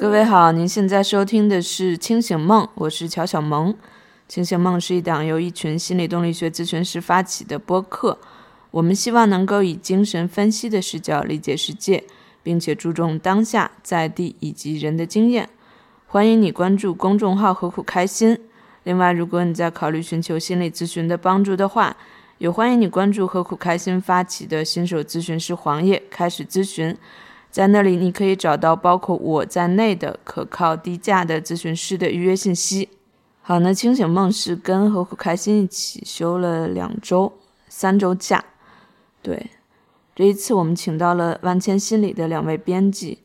[0.00, 3.72] 各位好，您现在收听的是《清醒梦》，我是乔小萌。
[4.28, 8.16] 《清醒梦》是一档由一群心理动力学咨询师发起的播客，
[8.70, 12.04] 我们希望能够以精神分析的视角理解世界，
[12.44, 15.48] 并且注重当下、在地以及人的经验。
[16.06, 18.38] 欢迎你关注公众号“何苦开心”。
[18.84, 21.96] 另外，如果你在考虑寻求心理咨询的帮助的话，
[22.38, 26.96] 也欢迎你关注何苦开心发起的新手咨询师黄页，开始咨询。
[27.50, 32.88] 在那里，你可以找到包括我在内的可靠、低价的咨询师的预约信息。
[33.40, 37.32] 好，那清醒梦是跟何苦开心一起休了两周、
[37.68, 38.44] 三周假。
[39.22, 39.50] 对，
[40.14, 43.18] 这一次我们请到了万千心理的两位编辑，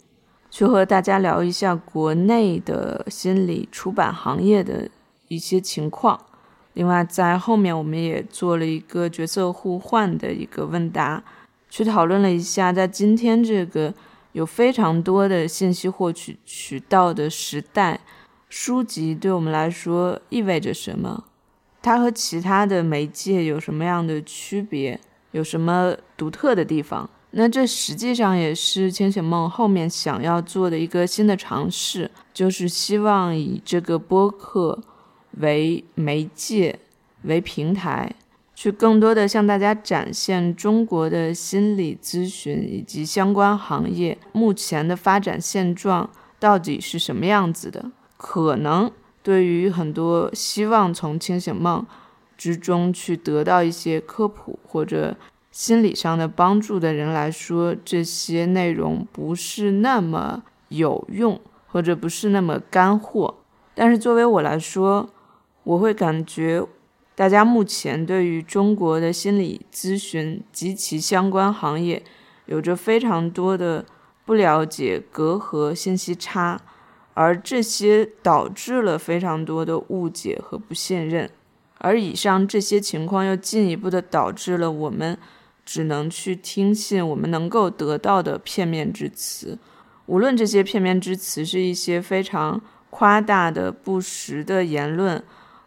[0.50, 4.90] 去和大家聊一下国内的心理出版行业的
[5.28, 6.20] 一些情况。
[6.74, 11.22] 另外，在后面我们也做了一个角色互换的一个问答，
[11.70, 13.94] 去讨论了一下，在今天这个
[14.34, 18.02] 有非常多的信息获取渠道的时代，
[18.50, 21.24] 书籍对我们来说意味着什么？
[21.82, 25.00] 它和其他的媒介有什么样的区别？
[25.32, 27.10] 有什么独特的地方？
[27.32, 34.84] 那这实际上也是清醒梦后面想要做的一个新的尝试，就是希望以这个播客。
[35.40, 36.78] 为媒介，
[37.24, 38.14] 为平台，
[38.64, 47.92] 去更多的向大家展现中国的心理咨询以及相关行业目前的发展现状到底是什么样子的。
[48.16, 48.90] 可能
[49.22, 51.86] 对于很多希望从清醒梦
[52.38, 55.18] 之中去得到一些科普或者
[55.52, 63.36] 心理上的帮助的人来说，这些内容不是那么有用，或者不是那么干货。
[63.76, 65.10] 但是作为我来说，
[65.66, 66.66] 我会感觉，
[67.16, 72.02] 大家目前对于中国的心理咨询及其相关行业，
[72.48, 73.86] 有着非常多的
[74.26, 76.60] 不了解、隔阂、信息差，
[77.14, 81.30] 而这些导致了非常多的误解和不信任，
[81.78, 85.18] 而以上这些情况又进一步的导致了我们
[85.64, 89.60] 只能去听信我们能够得到的片面之词，
[90.08, 95.24] 无论这些片面之词是一些非常夸大的不实的言论。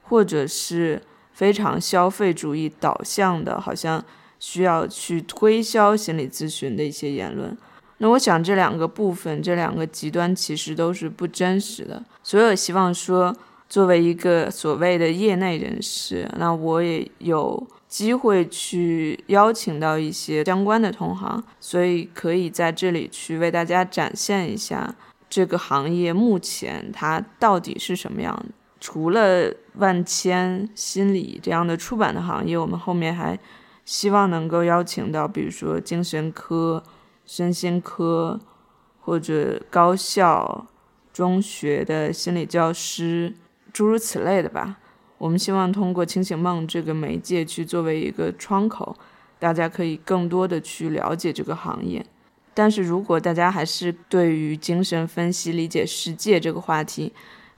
[0.09, 1.03] 或者是
[1.37, 4.03] 非常消费主义导向的，好像
[4.41, 7.55] 需要去推销心理咨询的一些言论。
[7.99, 12.03] 那我想这两个部分，这两个极端其实都是不真实的。
[12.23, 13.37] 所以我希望说，
[13.69, 24.95] 作为一个所谓的业内人士，那我也有机会去邀请到一些相关的同行，所以可以在这里去为大家展现一下
[25.29, 28.47] 这个行业目前它到底是什么样的。
[28.87, 33.37] 除了万千心理这样的出版的行业，我们后面还
[33.85, 36.81] 希望能够邀请到，比如说精神科、
[37.25, 38.39] 身心科，
[39.01, 40.69] 或者高校、
[41.13, 43.35] 中学的心理教师，
[43.73, 44.79] 诸如此类的吧。
[45.19, 48.97] 我们希望通过清醒梦这个媒介去作为一个窗口，
[49.41, 52.07] 大家可以更多的去了解这个行业。
[52.55, 57.13] 但是如果大家还是对于精神分析、理解世界这个话题，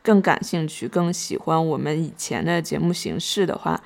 [0.09, 3.79] 更感兴趣、更喜欢我们以前的节目形式的话，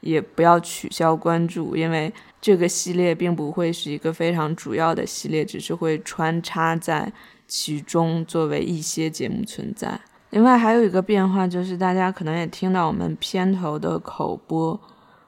[0.00, 7.12] 也不要取消关注，因为这个系列并不会是一个非常主要的系列，只是会穿插在
[7.46, 10.00] 其中作为一些节目存在。
[10.30, 14.80] 另外还有一个变化就是，大家可能也听到我们片头的口播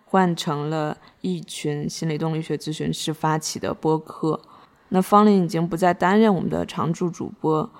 [0.06, 4.40] 换成了一群心理动力学咨询师发起的播客，
[4.88, 7.70] 那方林已经不再担任我们的常驻主播。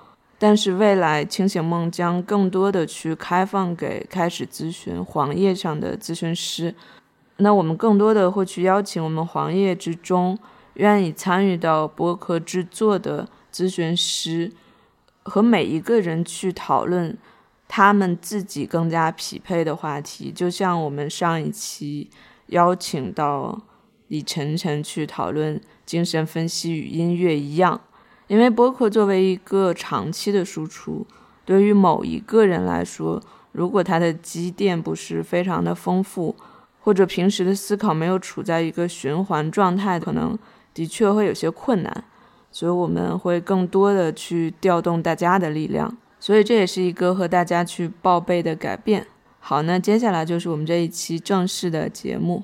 [0.43, 6.73] 但是未来清醒梦将更多的去开放给开始咨询黄页上的咨询师，
[7.37, 10.35] 那我们更多的会去邀请我们黄页之中
[10.73, 14.51] 愿意参与到播客制作的咨询师，
[15.21, 17.15] 和每一个人去讨论
[17.67, 22.09] 他们自己更加匹配的话题，就像我们上一期
[22.47, 23.61] 邀请到
[24.07, 27.79] 李晨晨去讨论精神分析与音乐一样。
[28.31, 31.05] 因为播客作为一个长期的输出，
[31.43, 36.33] 对于某一个人来说，如果他的积淀不是非常的丰富，
[36.79, 40.39] 或者平时的思考没有处在一个循环状态，可能
[40.73, 42.05] 的确会有些困难。
[42.53, 49.05] 所以我们会更多的去调动大家的力量，所以这也是一个和大家去报备的改变。
[49.41, 52.41] 好，那接下来就是我们这一期正式的节目。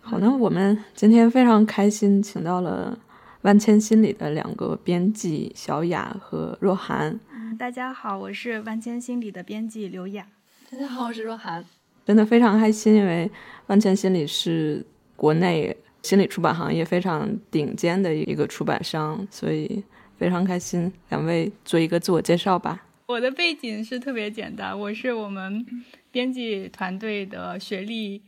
[0.00, 2.98] 好，那我们今天非常开心，请到了。
[3.42, 7.18] 万千心理的两个编辑小雅和若涵，
[7.58, 10.26] 大家好，我是万千心理的编辑刘雅。
[10.70, 11.64] 大家好，我是若涵。
[12.04, 13.30] 真的非常开心，因为
[13.68, 14.84] 万千心理是
[15.16, 19.82] 国内心理出版行业非常顶尖的一个出版商，所以
[20.18, 20.92] 非常开心。
[21.08, 22.84] 两位做一个自我介绍吧。
[23.06, 25.64] 我的背景是特别简单，我是我们
[26.10, 28.22] 编辑团队的学历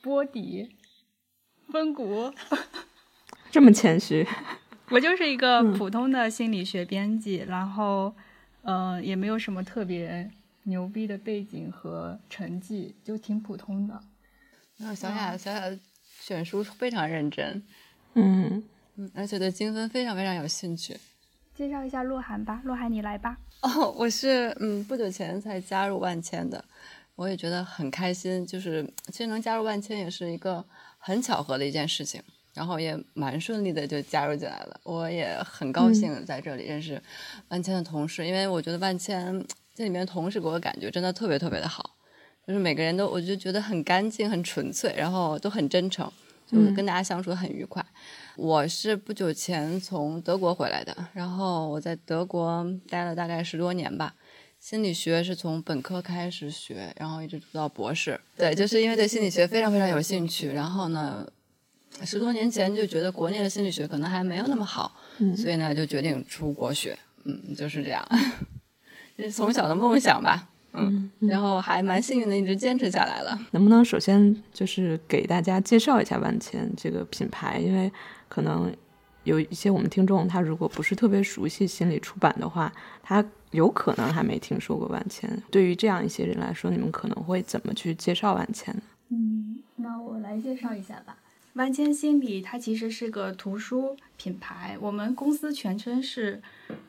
[0.00, 0.76] 波底
[1.72, 2.32] 风骨，
[3.56, 4.22] 这么谦虚。
[4.92, 8.14] 我就是一个普通的心理学编辑，然后，
[8.60, 10.30] 呃，也没有什么特别
[10.64, 13.98] 牛逼的背景和成绩，就挺普通的。
[14.76, 15.62] 然后小雅，小雅
[16.20, 17.62] 选书非常认真，
[18.12, 18.62] 嗯
[18.96, 20.94] 嗯，而且对精分非常非常有兴趣。
[21.54, 23.38] 介绍一下鹿晗吧，鹿晗你来吧。
[23.62, 26.62] 哦，我是嗯不久前才加入万千的，
[27.14, 30.62] 我也觉得很开心，就是其实能加入万千也是一个
[30.98, 32.22] 很巧合的一件事情。
[32.56, 37.00] 然后也蛮顺利的就加入进来了，我也很高兴在这里认识
[37.48, 39.44] 万千的同事，因为我觉得万千
[39.74, 41.98] 这里面同事给我感觉真的特别特别的好，
[42.46, 46.10] 就是每个人都我就觉得很干净、很纯粹，然后都很真诚，
[46.50, 47.84] 就跟大家相处的很愉快。
[48.36, 54.14] 我是不久前从德国回来的，然后我在德国待了大概十多年吧，
[54.58, 58.18] 心理学是从本科开始学，然后一直读到博士。
[58.34, 61.28] 对，就是因为对心理学非常非常有兴趣，然后呢。
[62.04, 64.92] 十多年前就觉得国内的心理学可能还没有那么好，
[65.36, 68.06] 所以呢就决定出国学，嗯，就是这样，
[69.16, 73.38] 这是从小的梦想吧，嗯，然后还蛮幸运的，一直坚持下来了。
[73.52, 77.58] 能不能首先就是给大家介绍一下万千这个品牌？
[77.58, 77.90] 因为
[78.28, 78.70] 可能
[79.24, 82.70] 有一些我们听众他如果不是特别熟悉心理出版的话，
[83.02, 85.42] 他有可能还没听说过万千。
[85.50, 88.82] 对于这样一些人来说，你们可能会怎么去介绍万千呢？
[89.08, 91.16] 嗯，那我来介绍一下吧。
[91.56, 94.76] 万千心理，它其实是个图书品牌。
[94.78, 96.42] 我们公司全称是，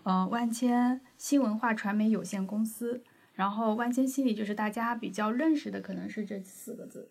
[0.04, 3.02] 呃，万千新文化传媒有限公司。
[3.34, 7.08] 然后，万千心理就是大家比较认识的，可能是这四个字。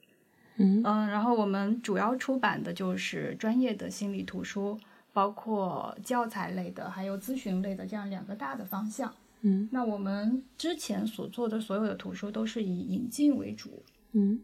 [0.57, 1.09] 嗯嗯。
[1.09, 4.79] 然后，我们主要出版的就是专业的心理图书，
[5.15, 9.15] 包括教材类的，还有咨询类的这样两个大的方向。
[9.41, 9.67] 嗯。
[9.73, 13.83] 那我们之前所做的所有的图书都是以引进为主。
[14.13, 14.41] 嗯。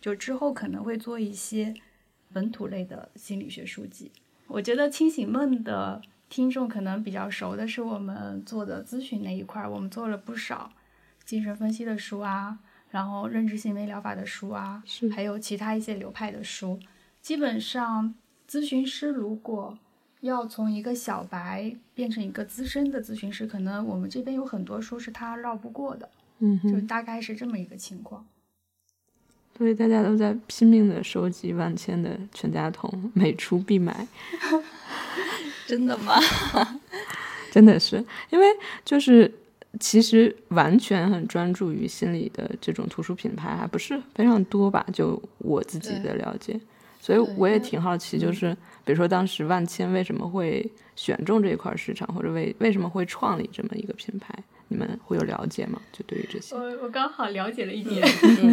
[0.00, 1.74] 就之后可能会做一些。
[2.32, 4.10] 本土类的心理学书籍，
[4.46, 10.72] 我觉得清醒梦的听众可能比较熟的是我们做的咨询那一块，我们做了不少
[11.24, 12.58] 精神分析的书啊，
[12.90, 14.82] 然后认知行为疗法的书啊，
[15.14, 16.78] 还有其他一些流派的书。
[17.20, 18.14] 基本上，
[18.48, 19.78] 咨询师如果
[20.20, 28.26] 要从一个小白变成一个资深的咨询师，可能我们这边有很多书是他绕不过的，嗯，就大概是这么一个情况。
[29.60, 34.08] 所以大家都在拼命的收集万千的全家桶，每出必买。
[35.68, 36.14] 真的吗？
[37.52, 38.46] 真的是，因为
[38.86, 39.30] 就是
[39.78, 44.82] 其实完全很专注于心理的这种图书品牌还不是非常多吧？
[44.94, 46.58] 就我自己的了解，
[46.98, 48.56] 所以我也挺好奇，就是
[48.86, 50.66] 比如说当时万千为什么会
[50.96, 54.34] 选中这一块市场，或者为为什么会创立这么一个品牌？
[54.72, 55.82] 你们会有了解吗？
[55.92, 58.00] 就对于这些，我我刚好了解了一点，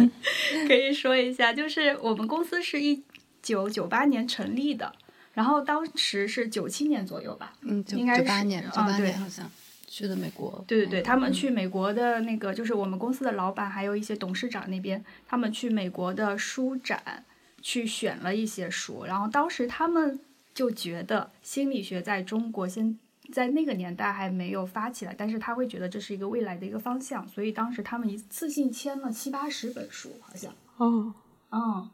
[0.66, 3.00] 可以说一下，就是我们公司是一
[3.40, 4.92] 九九八年成立的，
[5.34, 9.48] 然后当时是九七年左右吧，嗯，应该是九八年，九八年好像
[9.86, 17.24] 去的美国，对对对，他们去美国的那个，就是我们公司的老板还有一些董事长那边，他们去美国的书展
[17.62, 20.18] 去选了一些书，然后当时他们
[20.52, 22.98] 就觉得心理学在中国先。
[23.30, 30.52] 在那个年代还没有发起来，但是他会觉得这是一个未来的一个方向，所以当时他们一次性签了七八十本书，好像。
[30.78, 31.12] 哦，
[31.50, 31.90] 嗯，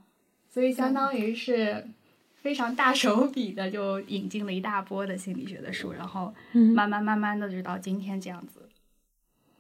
[0.49, 1.89] 所以相当于是
[2.37, 8.69] 非常大手笔的就引进了一大波的心理学的书，然后慢慢慢慢的就到今天这样子。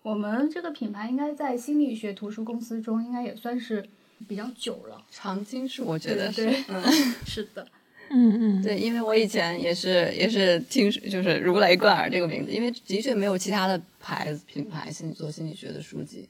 [0.03, 3.89] 我们这个品牌应该在心理学图书公司中应该也算是
[4.29, 6.51] 比较久了，常青树，我觉得是，
[7.27, 7.67] 是的。
[8.11, 16.29] 嗯嗯，对，因为我以前也是也是听就是如雷贯耳这个名字，因为的确没有其他的牌子品牌心理做心理学的书籍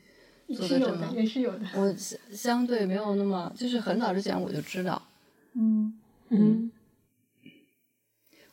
[0.55, 1.67] 做的这么，也是有的。
[1.75, 5.03] 我相相对没有那么，就是很早之前我就知道，
[5.55, 5.93] 嗯
[6.31, 6.71] 嗯，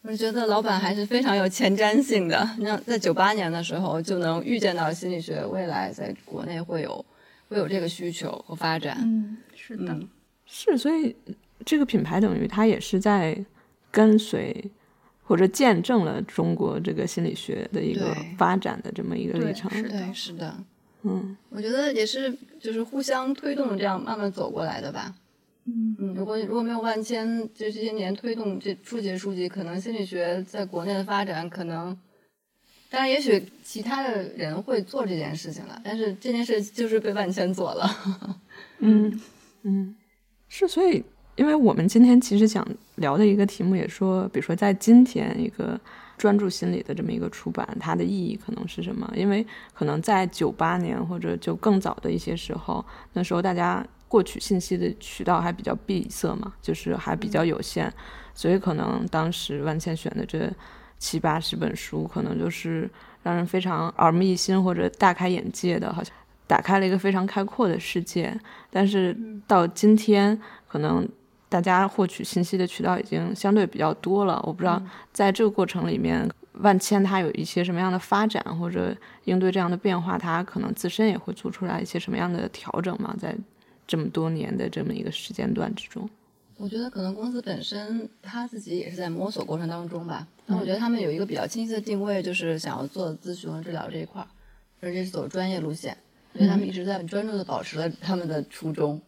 [0.01, 7.05] 我是觉得老板还是非常有前瞻性的，你像在九八年的时候就能预见到心理学未来在国内会有
[7.47, 9.99] 会有这个需求和发展，嗯，是的，
[10.45, 11.15] 是，所以。
[11.65, 13.43] 这个品牌等于它也是在
[13.89, 14.71] 跟随
[15.23, 19.69] 或者见证了中国这个心理学的一个发展的这么一个历程。
[19.71, 20.63] 是的，是的，
[21.03, 25.15] 嗯，我觉得也是，就是互相推动，这样慢慢走过来的吧。
[25.65, 31.97] 嗯嗯，如果如果没有万千就这些年推动这出这些书籍，可能心理学在国内的发展可能，
[32.89, 37.89] 当然也许其他的人会做这件事情了，但是这件事就是被万千做了。
[38.79, 39.21] 嗯
[39.63, 39.95] 嗯，
[40.49, 41.03] 是，所以。
[41.41, 42.63] 因为我们今天其实想
[42.97, 45.79] 聊的一个题目，也说，比如说在今天一个
[46.15, 49.11] 专注心理的这么一个出版，它的意义可能是什么？
[49.15, 49.43] 因为
[49.73, 57.91] 可能在九八年或者就更早的一些时候，那时候大家获取信息的渠道还比较闭塞嘛，就是还比较有限，
[58.35, 60.47] 所以可能当时万茜选的这
[60.99, 62.87] 七八十本书，可能就是
[63.23, 66.13] 让人非常耳目一新或者大开眼界的，好像
[66.45, 68.39] 打开了一个非常开阔的世界。
[68.69, 69.17] 但是
[69.47, 71.09] 到今天，可能。
[71.51, 74.81] 大家获取信息的渠道已经相对比较多了，我不知道
[75.11, 83.13] 在这个过程里面，万千它有一些什么样的发展，或者应对这样的变化，它可能自身也会做出来一些什么样的调整嘛？
[83.19, 83.35] 在
[83.85, 86.09] 这么多年的这么一个时间段之中，
[86.55, 90.25] 我觉得可能公司本身他自己也是在摸索过程当中吧。
[90.45, 94.27] 那我觉得他们有一个比较清晰的定位，就是想要做咨询和治疗这一块儿，
[94.79, 95.97] 而且是走专业路线，
[96.33, 99.01] 所以他们一直在专注的保持了他们的初衷。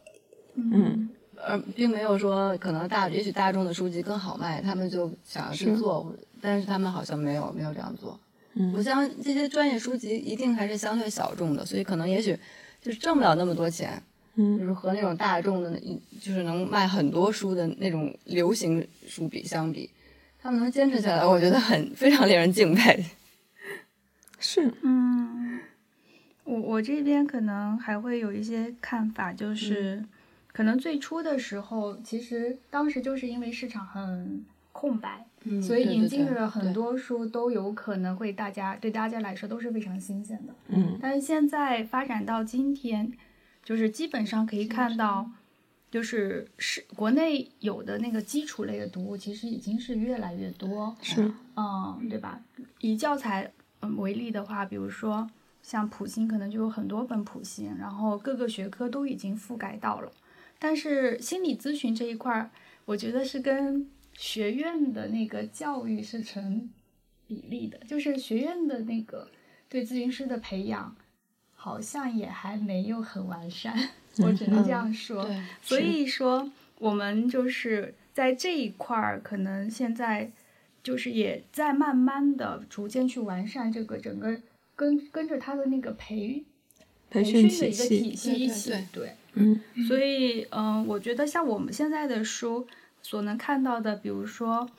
[0.55, 1.07] 嗯。
[1.45, 8.19] 而并没有说可能大，也许大众的书籍更好卖，他们就想要去做，但是他们好像没有没有这样做。
[8.53, 12.37] 嗯，我相信这些专业书籍一定还是相对小众的，所以可能也许
[12.81, 14.01] 就是挣不了那么多钱。
[14.35, 15.79] 嗯，就是和那种大众的，
[16.21, 19.89] 就是能卖很多书的那种流行书比相比，
[20.41, 23.05] 他们能坚持下来，我觉得很非常令人敬佩。
[24.39, 25.59] 是，嗯，
[26.43, 30.03] 我我这边可能还会有一些看法，就是。
[30.53, 35.25] 可能最初的时候，其实当时就是因为市场很空白，
[35.61, 40.53] 所以引进了很多书都有可能会大家对大家来说都是非常新鲜的。
[40.67, 43.11] 嗯，但是现在发展到今天，
[43.63, 45.29] 就是基本上可以看到，
[45.89, 50.95] 就是是国内有的那个基础类的读物，其实已经是越来越多。
[51.01, 52.39] 是，嗯，对吧？
[52.79, 55.27] 以教材嗯为例的话，比如说
[55.63, 60.11] 像普星，可能就有很多本普星，然后各个学科都已经覆盖到了。
[60.63, 62.49] 但是心理咨询这一块儿，
[62.85, 66.69] 我觉得是跟学院的那个教育是成
[67.27, 69.29] 比例的，就是学院的那个
[69.67, 70.95] 对咨询师的培养，
[71.53, 73.77] 好像也还没有很完善，
[74.19, 75.29] 我只能这样说。
[75.61, 80.31] 所以说我们就是在这一块儿，可能现在
[80.81, 84.39] 就是也在慢慢的逐渐去完善这个整个
[84.77, 86.45] 跟跟着他的那个培
[87.09, 89.15] 培训的一个体系一起对。
[89.35, 92.67] 嗯，所以嗯，我觉得像我们现在的书
[93.01, 94.69] 所能看到的，比如说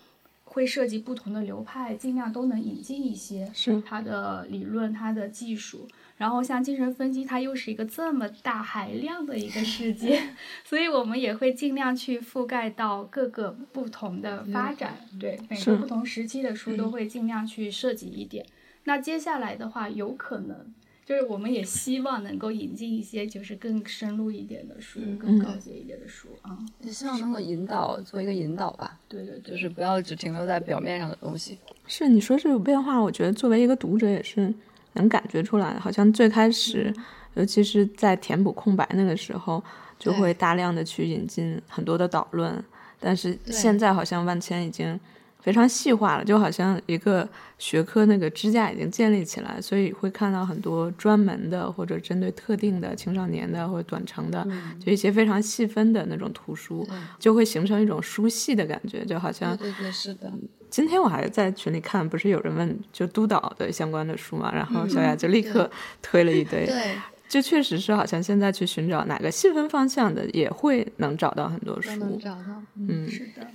[0.44, 5.88] 会涉及不同的流派，尽量都能引进一些是它的理论、它的技术。
[6.16, 10.22] 然后像精神分析，它又是一个这么大海量的一个世界，
[10.64, 14.96] 所以我们也会尽量去覆盖到各个不同的发展。
[15.18, 18.46] 对每个不同时期的书都会尽量去涉及一点。
[18.84, 20.72] 那接下来的话，有可能。
[21.06, 26.58] 就是我们也希望能够引进一些就是更深入一点的书，更高级一点的书啊。
[26.80, 28.98] 也希望能够引导做一个引导吧。
[29.06, 31.58] 对对，就是不要只停留在表面上的东西。
[31.86, 34.52] 是你说这种变化，我觉得作为一个读者也是
[34.94, 35.80] 能感觉出来的。
[35.80, 36.90] 好像最开始，
[37.34, 39.62] 尤其是在填补空白那个时候，
[39.98, 42.64] 就会大量的去引进很多的导论，
[42.98, 44.98] 但是现在好像万千已经。
[45.44, 54.42] 非常细化了，就好像一个学科那个支架已经建立起来，所以会看到很多专门的或者针对特定的青少年的或者短程的，
[54.80, 59.54] 就一些非常细分的那种图书，就会形成一种书系的感觉，就好像。
[59.58, 60.32] 对对是的。
[60.70, 65.70] 今天我还在群里看，不是有人问就督导的相关的书嘛，然后小雅就立刻
[66.00, 66.64] 推了一堆。
[66.64, 66.96] 对。
[67.26, 71.90] 就确实是好像现在去寻找哪个细分方向的，也会能找到很多书。
[71.96, 72.62] 能找到。
[72.76, 73.46] 嗯，是的。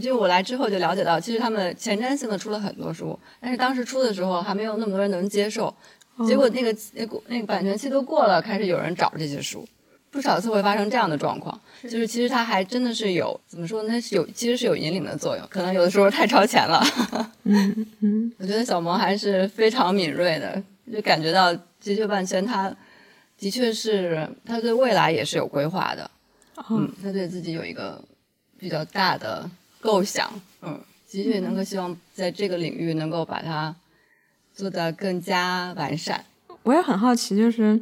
[0.00, 5.74] 就我来之后就了解到，其实他们前瞻性的出了很多书，但是当时出的时候还没有那么多人能接受。
[6.26, 9.66] 结果那个那个那个版权期都过了，开始有人找这些书，
[10.10, 11.58] 不少次会发生这样的状况。
[11.84, 13.98] 就是其实它还真的是有怎么说呢？
[14.00, 16.84] 是有其实是有引领的作用，可能有的时候太超前了。
[17.44, 22.72] 嗯嗯， 我觉得小萌还是非常敏锐的，就感觉到的确半圈，他
[23.38, 26.10] 的确是他对未来也是有规划的。
[26.68, 28.04] 嗯，他对自己有一个
[28.58, 29.50] 比较大的。
[29.82, 33.74] 构想，嗯，的确能够希望在这个领域能够把它
[34.54, 36.24] 做得更加完善。
[36.62, 37.78] 我也很好奇，就是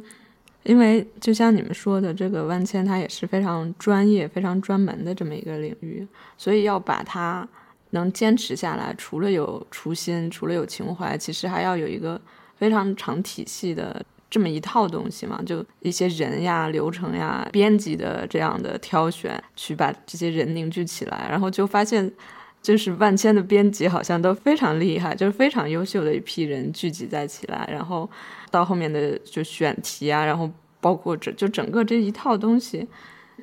[0.63, 7.47] 因为就像你们说的，这个万千它也是非常专业、非常专门的这么一个领域，所以要把它
[7.91, 12.19] 能坚持下来，除了有初心，除了有情怀，其实还要有一个
[12.57, 14.03] 非常长体系的。
[14.31, 22.09] 这么一套东西嘛，就一些人呀、流程呀、编辑的这样的挑选，去把这些人凝聚起来，然后就发现，
[22.63, 28.09] 就是万千的编辑好像都非常厉害，就是非常优秀的一批人聚集在起来，然后
[28.49, 32.87] 到后面的就选题啊，然后包括整就整个这一套东西，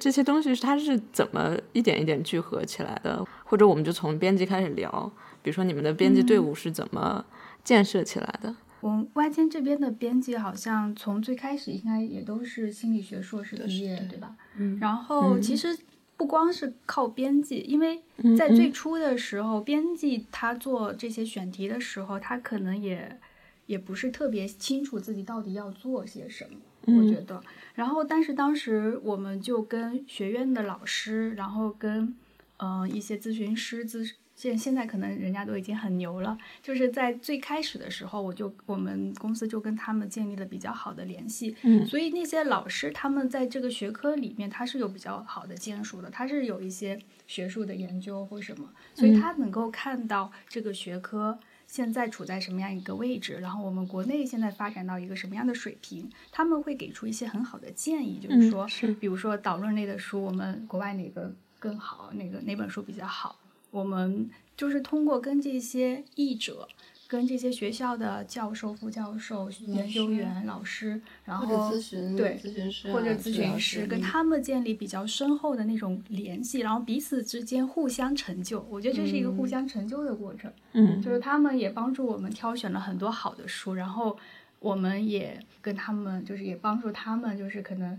[0.01, 3.23] 这些东西它是怎么一点一点聚合起来的？
[3.45, 7.23] 或者我们就从编辑开始聊，比如说你们的编辑队伍是怎么
[7.63, 8.55] 建设起来的？
[8.81, 14.37] 我们外迁这边的编辑好像从最开始应该也都是心理学硕士毕业，对吧？
[14.57, 14.79] 嗯。
[14.81, 15.77] 然后其实
[16.17, 18.01] 不光是靠编辑，因为
[18.37, 23.19] 在最初的时候，编辑他做这些选题的时候，他可能也
[23.67, 26.97] 也不是特别清楚自己到底要做些什么。
[26.97, 27.43] 我觉得，
[27.75, 32.15] 然后但是当时我们就跟学院的老师，然后跟
[32.59, 34.13] 嗯一些咨询师咨。
[34.39, 58.93] 现现在可能人家都已经很牛了，就是在最开始的时候，我就我们公司就跟他们建立了比较好的联系，嗯，所以那些老师他们在这个学科里面他是有比较好的建树的，他是有一些学术的研究或什么，所以他能够看到这个学科现在处在什么样一个位置，然后我们国内现在发展到一个什么样的水平，他们会给出一些很好的建议，就是说，是。
[58.93, 63.37] 比如说导论类的书，我们国外哪个更好，哪个哪本书比较好。
[63.71, 66.67] 我们就是通过跟这些译者、
[67.07, 78.61] 跟这些学校的教授、副教授、研究员、老师，然后咨询对咨询师或者咨询师，跟他们建立比较深厚的那种联系，然后彼此之间互相成就。
[78.69, 80.53] 我觉得这是一个互相成就的过程。
[80.73, 84.19] 嗯，就是他们也帮助我们挑选了很多好的书，然后
[84.59, 87.93] 我们也跟他们，就是也帮助他们，就是可能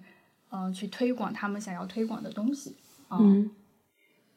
[0.49, 2.75] 嗯、呃去推广他们想要推广的东西。
[3.09, 3.49] 嗯。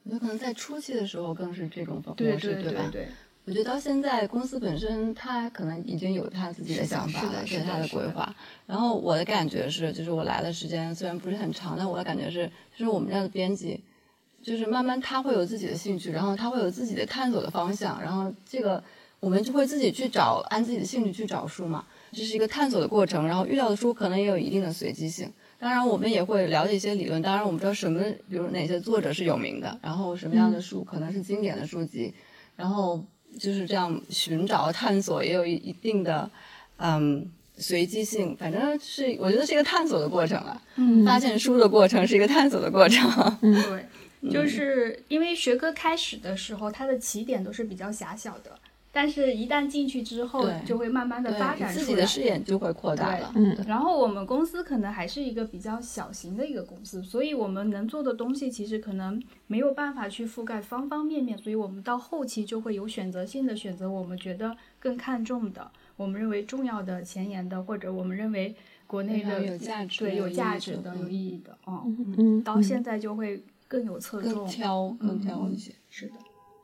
[0.05, 2.89] 有可能在初期的时候更是这种模对式，吧？
[2.91, 3.09] 对对。
[3.45, 8.33] 我觉得到现在公司本身它可能已经有它自己的想法了，对它的规划。
[8.67, 13.81] 然后我的感觉是，就是我来的时间虽然不是很长，但我的感觉是，就是我们这样的编辑，
[14.41, 18.81] 就是慢慢他会有自己的兴趣，然后他会有自己的探索的方向，然后这个
[19.19, 23.27] 我们就会自己去找，按自己的兴趣去找书嘛，这是一个探索的过程。
[23.27, 25.29] 然后遇到的书可能也有一定的随机性。
[25.63, 27.23] 当然，我们也会了解一些理论。
[27.23, 32.13] 当然，我们知道什么，比如哪些作者是有名的，然后什么样的书可能是经典的书籍，
[32.57, 33.01] 然后
[33.39, 36.29] 就是这样寻找、探索，也有一一定的
[36.79, 38.37] 嗯随机性。
[38.37, 40.61] 反正是我觉得是一个探索的过程啊。
[40.75, 43.39] 嗯，发现书的过程是一个探索的过程。
[43.43, 43.55] 嗯，
[44.21, 48.59] 对，就是因为学科开始的时候，它的起点都是比较狭小的。
[48.95, 53.33] 但是，一旦进去之后，就会慢慢的发展出来，自己的视野就会扩大了。
[53.35, 68.55] 嗯，然后我们公司可能还是一个比较小型的一个公司，所以我们能做的东西其实可能没有办法去覆盖方方面面，所以我们到后期就会有选择性的选择我们觉得更看重的，我们认为重要的、前沿的，或者我们认为
[68.87, 75.73] 国内的有价值、对有价值的、有意义的，嗯嗯，到现在就会更有侧重，更挑、更挑一些。
[75.89, 76.13] 是的，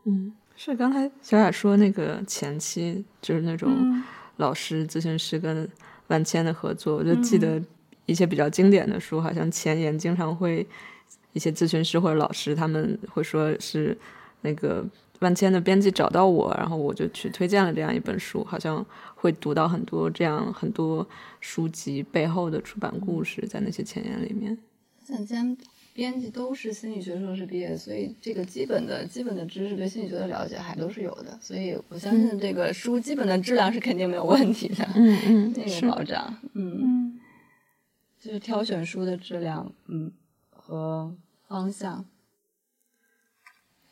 [0.05, 0.33] 嗯。
[0.61, 4.03] 是刚才小雅说那个前期就是那种
[4.39, 5.69] 老师、咨询师跟
[6.09, 7.63] 万千的合作，我就记得
[8.07, 10.67] 一些比较经典的书，好像前言经常会
[11.33, 13.97] 一些咨询师或者老师他们会说是
[14.41, 14.85] 那个
[15.21, 18.85] 万千的编辑找到我，然后我就去推荐了这样一本书，好像
[19.15, 21.09] 会读到很多这样很多
[21.41, 24.59] 书籍背后的出版故事在那些前言里面。
[25.11, 25.57] 万千。
[25.99, 34.89] 编辑都是心理学硕士毕业，所以这个基本的基本的知识对心理学的了解还都是有的，所以我相信这个书基本的质量是肯定没有问题的。
[34.95, 37.21] 嗯 嗯，那个保障，嗯嗯，
[38.17, 40.13] 就是挑选书的质量，嗯
[40.51, 41.13] 和
[41.49, 42.05] 方向。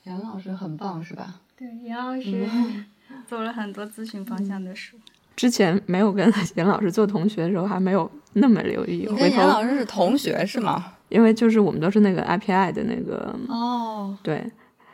[0.05, 1.41] 杨老师很棒，是吧？
[1.57, 2.47] 对，杨老师
[3.27, 4.97] 做了很多咨询方向的书。
[5.35, 8.99] 之前没有跟严老师做同学的时候，还没有那么留意。
[9.11, 10.93] 你跟严老师是同学是吗？
[11.09, 14.45] 因为就是我们都是那个 IPI 的那个哦，对，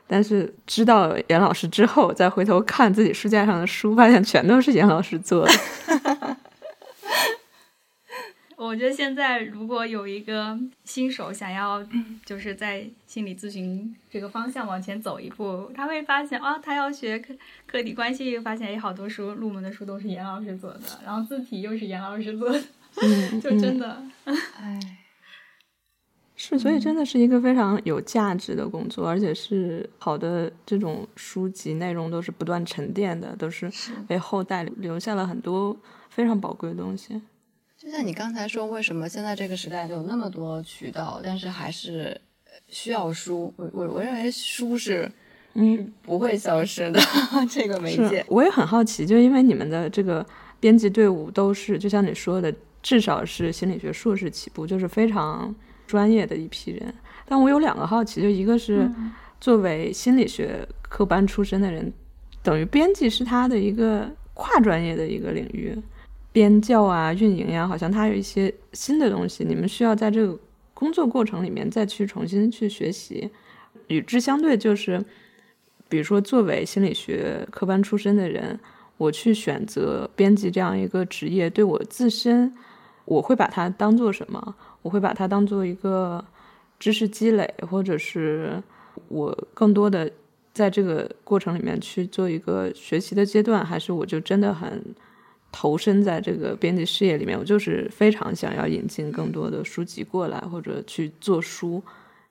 [0.07, 5.53] 但是知道严老师之后，再回头看自己书架上的书，发现全都是严老师做的。
[8.57, 11.85] 我觉得现在如果有一个新手想要
[12.25, 17.35] 就是在心理咨询这个方向往前走一步，他会发现啊，他要学客
[17.66, 22.62] 客体关系，发现有好多书入门的书都是严老师做的，然后字体又是严老师做的，
[23.03, 24.01] 嗯， 就真的，
[24.61, 24.79] 哎。
[26.44, 33.70] 是，所以真的是一个非常有价值的工作，而且是好的这种书籍内容都是不断沉淀的，都是
[34.09, 35.76] 为后代留下了很多
[36.11, 37.22] 非常宝贵的东西。
[37.78, 42.20] 就像你刚才说，为什么现在这个时代有那么多渠道，但是还是
[42.66, 43.55] 需要书？
[43.57, 45.09] 我我我认为书是
[45.55, 47.00] 嗯不会消失的
[47.48, 48.26] 这个媒介。
[48.26, 50.26] 我也很好奇，就因为你们的这个
[50.59, 52.52] 编辑队伍都是，就像你说的，
[52.83, 55.55] 至少是心理学硕士起步，就是非常。
[55.92, 56.94] 专业的一批人，
[57.26, 58.90] 但我有两个好奇，就一个是
[59.38, 61.92] 作为心理学科班出身的人，
[62.42, 65.76] 等于编辑是他的一个跨专业的一个领域，
[66.33, 70.38] 编教啊、运营呀，好像他有一些新的东西，你们需要在这个
[70.72, 73.31] 工作过程里面再去重新去学习。
[73.88, 75.05] 与之相对，就是
[75.90, 78.59] 比如说作为心理学科班出身的人，
[78.96, 82.50] 我去选择编辑这样一个职业，对我自身，
[83.05, 84.55] 我会把它当做什么？
[84.83, 86.25] 我会把它当做一个
[86.79, 88.62] 知识积累，或者是
[89.09, 90.11] 我更多的
[90.53, 94.85] 在这个过程里面去做一个学习的阶段，还是我就真的很
[95.53, 97.38] 投身在这个编辑事业里面？
[97.38, 101.83] 我就是非常想要引进更多的书籍过来，或者去做书。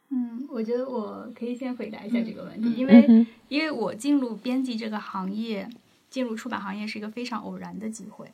[0.10, 5.70] 嗯，我觉得我可以先回答一下这个问题，因为因为我进入编辑这个行业，
[6.10, 8.28] 进入出版行业是一个非常偶然的机会，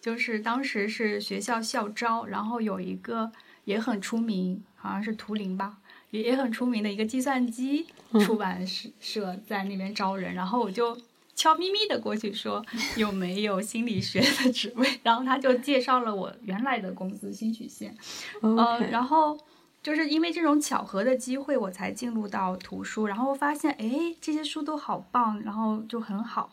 [0.00, 3.32] 就是当时是学校校招，然后有一个。
[3.66, 5.76] 也很出名，好像是图灵吧，
[6.10, 7.86] 也也很出名的一个计算机
[8.24, 10.96] 出版社在那边招人，然后我就
[11.34, 12.64] 悄咪咪的过去说
[12.96, 17.94] 有没有心理学的职位， 然后他就介绍了我原来的公司新曲线，
[18.40, 19.36] 呃，然后
[19.82, 26.52] 就是因为这种巧合的机会，我才进入到图书，然后发现哎这些书都好棒，然后就很好，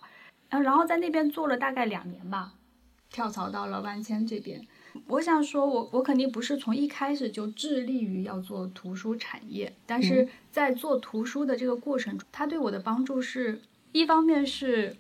[0.49, 2.53] 然后在那边做了大概两年吧，
[3.11, 4.65] 跳槽到了万千这边。
[5.07, 14.95] 我想说，我我肯定不是从一开始就致力于要做图书产业，但是在做图书的这个过程中，它对我的帮助是一方面是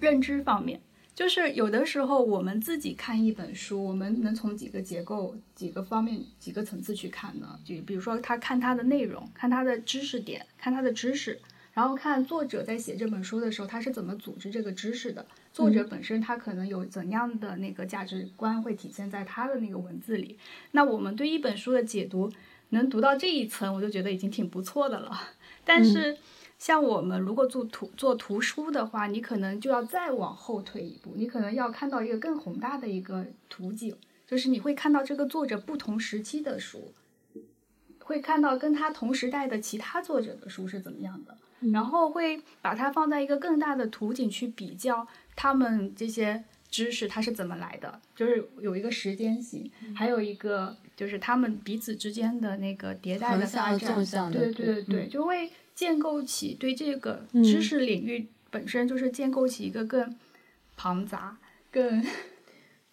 [0.00, 0.80] 认知方面，
[1.14, 7.58] 就是有的时候我们自己看一本书，我们能从几个结构、几个方面、几个层次去看呢？
[7.64, 11.40] 就比如说，他看它的内容，看它的知识点，看它的知识。
[11.72, 15.26] 然后看作者在写这本书的时候，他是怎么组织这个知识的？
[15.54, 20.36] 作者本身他可能有怎样的那个价值观会体现在他的那个文字里？
[20.72, 22.28] 那我们对一本书的解读
[22.70, 25.12] 能读到这一层，我就觉得已经挺不错的了。
[25.64, 26.18] 但是
[26.58, 36.92] 像我们如果做图做图书的话，你可能就要再往后退一步，你可能要看到一个更宏大的一个图景，就是你会看到这个作者不同时期的书，
[38.00, 41.38] 会看到跟他同时代的其他作者的书是怎么样的。
[41.72, 60.14] 然后会把它放在一个更大的图景去比较他们这些知识它是怎么来的，就是有一个时间性，还有一个就是他们彼此之间的那个迭代的发展，对对对对，就会建构起对这个知识领域本身就是建构起一个更
[60.76, 61.36] 庞杂、
[61.70, 62.04] 更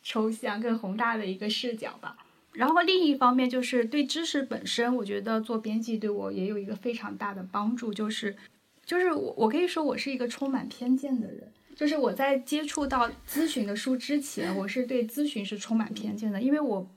[0.04, 2.18] 抽象、更宏大的一个视角吧。
[2.54, 8.36] 然后另一方面就是对知识本身，我觉得做编辑对我也有一个非常大的帮助，就是。
[8.84, 11.50] 就是我，我可以说我是一个充满偏见的人。
[11.76, 16.88] 就是我在接触到咨询的书之前，我是对咨询是充满偏见的，因为我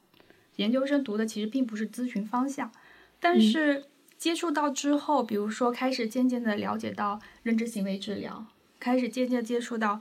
[0.57, 2.71] 研究生读的其实并不是咨询方向。
[3.19, 3.85] 但是
[4.19, 8.47] 接触到之后，比如说开始渐渐的了解到认知行为治疗，
[8.79, 9.99] 开始渐渐接触到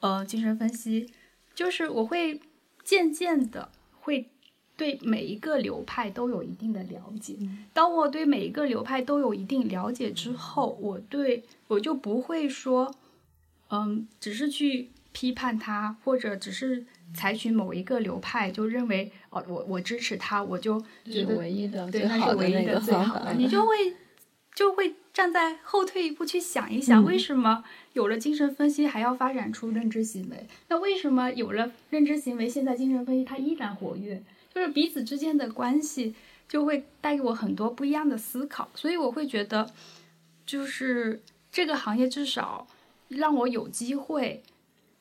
[0.00, 1.08] 呃精神分析，
[1.54, 2.40] 就是我会
[2.84, 4.26] 渐渐的会。
[4.78, 7.34] 对每一个流派都有一定的了解。
[7.72, 12.94] 当我对每一个流派都有一定了解之后，我对我就不会说，
[13.70, 23.34] 嗯，只是去批判他，或者只是采取某一个流派，就认为哦，我我支持他，我就觉得唯一的对他是唯一的最好的。
[23.34, 23.94] 你就会
[24.54, 30.46] 就会站在后退一步去想一想，为什么有了精神分析还要发展出认知行为？
[30.68, 34.22] 那为什么有了认知行为，现在精神分析它依然活跃？
[34.54, 36.14] 就是彼此之间的关系
[36.48, 39.70] 就会带给我很多不一样的思考，所以我会觉得，
[40.46, 42.66] 就是这个行业至少
[43.08, 44.42] 让我有机会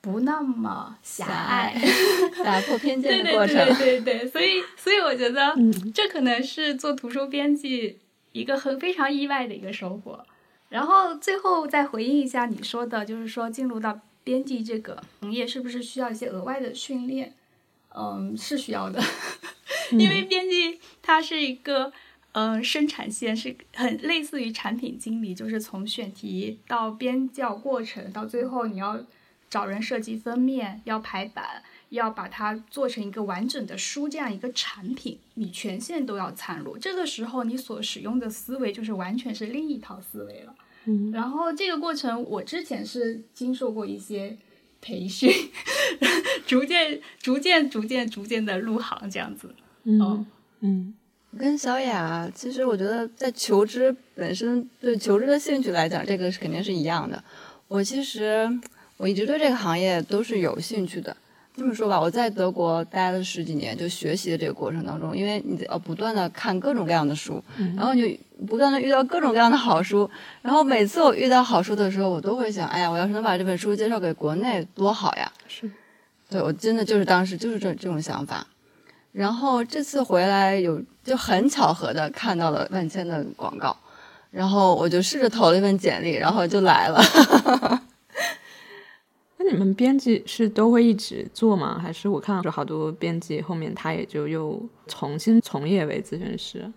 [0.02, 1.76] 不那么狭隘，
[2.44, 3.56] 打破偏见的过程。
[3.78, 5.56] 对对对所以所以我觉得
[5.94, 8.00] 这可能是做图书编辑
[8.32, 10.26] 一个很非常意外的一个收获。
[10.70, 17.34] 然后最后再回应一下你说的，就是说进入到编辑这个行业是不是需要一些额外的训练？
[17.98, 19.02] 嗯，是需要的，
[19.92, 21.94] 因为编辑它是一个，
[22.36, 29.00] 嗯，生产线是很类似于产品经理，就是从选题到编校过程，到最后你要
[29.50, 36.78] 找人设计封面，要排版，要把它做成一个完整的书这样一个产品，你全线都要参入。
[36.78, 40.56] 这个时候你所使用的思维就是完全是另一套思维了。
[40.86, 44.38] 嗯，然后这个过程我之前是经受过一些。
[44.82, 45.32] 培训，
[46.46, 49.56] 逐渐、逐渐、逐渐、逐渐的入行，这样子。
[49.84, 50.28] 嗯
[50.60, 50.94] 嗯，
[51.38, 57.22] 跟小雅，其实我觉得在求知本身对求知的兴趣来讲，这个是肯定是一样的。
[57.68, 58.50] 我其实
[58.98, 61.16] 我一直对这个行业都是有兴趣的。
[61.58, 67.42] 这么说吧，我在德国待了十几年，就学习的这个过程当中，因为你要不断的看各种各样的书，
[67.78, 68.02] 然后就
[68.46, 70.10] 不断的遇到各种各样的好书，
[70.42, 75.32] 然后每次我遇到好书的时候，我都会想，哎呀，我要是能把这本书介绍给国内多好呀！
[75.48, 75.72] 是，
[76.30, 78.46] 对我真的就是当时就是这这种想法。
[79.18, 83.74] 然后这次回来有就很巧合的看到了万千的广告，
[84.30, 87.02] 然后我就试着投了一份简历，然后就来了。
[89.38, 91.80] 那你们编辑是都会一直做吗？
[91.82, 96.70] 还是我看到好多编辑后面他也就又重新从业为咨询师？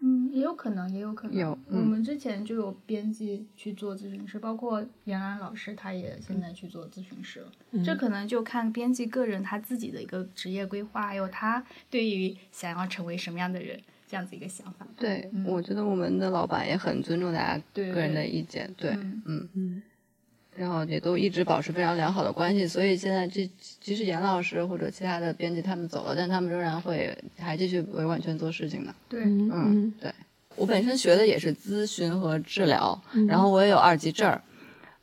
[0.00, 1.36] 嗯，也有可能，也有可能。
[1.36, 7.52] 有我嗯们之前就有编辑去做咨询师，包括严安老师，他也现在去做咨询师了。
[7.84, 14.86] 这可能就看编辑个人他自己的一个职业规划，还有他对于想要成为什么样的人这样子一个想法。
[14.96, 15.44] 对，嗯。
[15.46, 17.92] 我觉得我们的老板也很尊重大家对。
[17.92, 19.22] 个人的意见，对，嗯。
[19.26, 19.48] 嗯。
[19.54, 19.82] 嗯
[20.58, 23.48] 然后也都一直保持非常良好的关系，所以现在这
[23.80, 28.92] 即使严老师或者其他的编辑他们走了，但他们仍然会还继续为万全做事情的。
[29.08, 30.12] 对，嗯嗯对
[30.56, 34.42] 我本身学的也是咨询和治疗，嗯然后我也有二级证儿，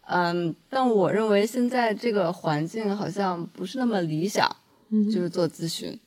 [0.07, 4.53] 嗯，但我认为现在这个环境好像不是那么理想，
[4.89, 5.97] 嗯，就是做咨询，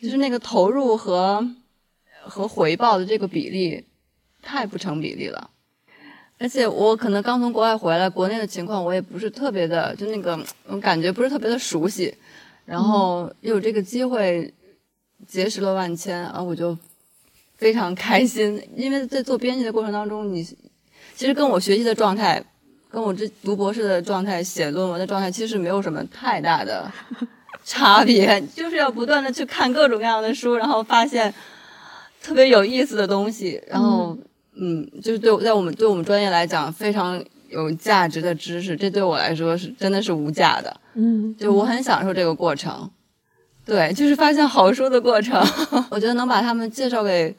[0.00, 1.46] 就是那个投入和
[2.22, 3.84] 和回报的这个比例
[4.40, 5.50] 太不成比例了。
[6.38, 12.14] 而且我可能刚从国外回来，国内的情况我也不是特别的，就那个我感觉不是特别的熟悉，
[12.64, 14.52] 然后又有这个机会
[15.26, 16.76] 结识了万千啊，我就
[17.56, 20.44] 非常开心，因为在做编辑的过程当中，你
[21.16, 22.40] 其实跟我学习的状态，
[22.88, 26.88] 跟我这读博士的状态、写论文的状态，其实没有什么太大的
[27.64, 31.34] 差别，就是要不断的去看各种各样的书，然后发现
[32.22, 34.27] 特别有意思的东西，然后嗯，
[35.00, 42.90] 就是对我在我们对我们专业来讲非常有价值的知识，这对我来说是真的是无价的，嗯，就我很享受这个过程。
[43.64, 45.38] 对，就是发现好书的过程，
[45.90, 47.34] 我觉得能把他们介绍给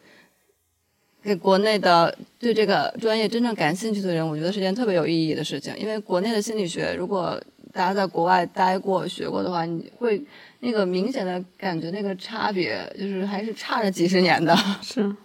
[1.23, 5.73] 给国内的对这个专业真正感兴趣的人，我觉得是件特别有意义的事情。
[5.77, 7.41] 因为国内的心理学，如果
[7.73, 10.23] 大家在国外待过、学过的话，你会
[10.59, 14.55] 那个明显的感觉那个差别，就是还是差着几十年的。
[14.83, 15.15] 是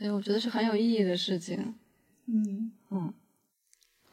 [0.00, 1.74] 所以我觉得是很有意义的事情。
[2.26, 3.12] 嗯嗯，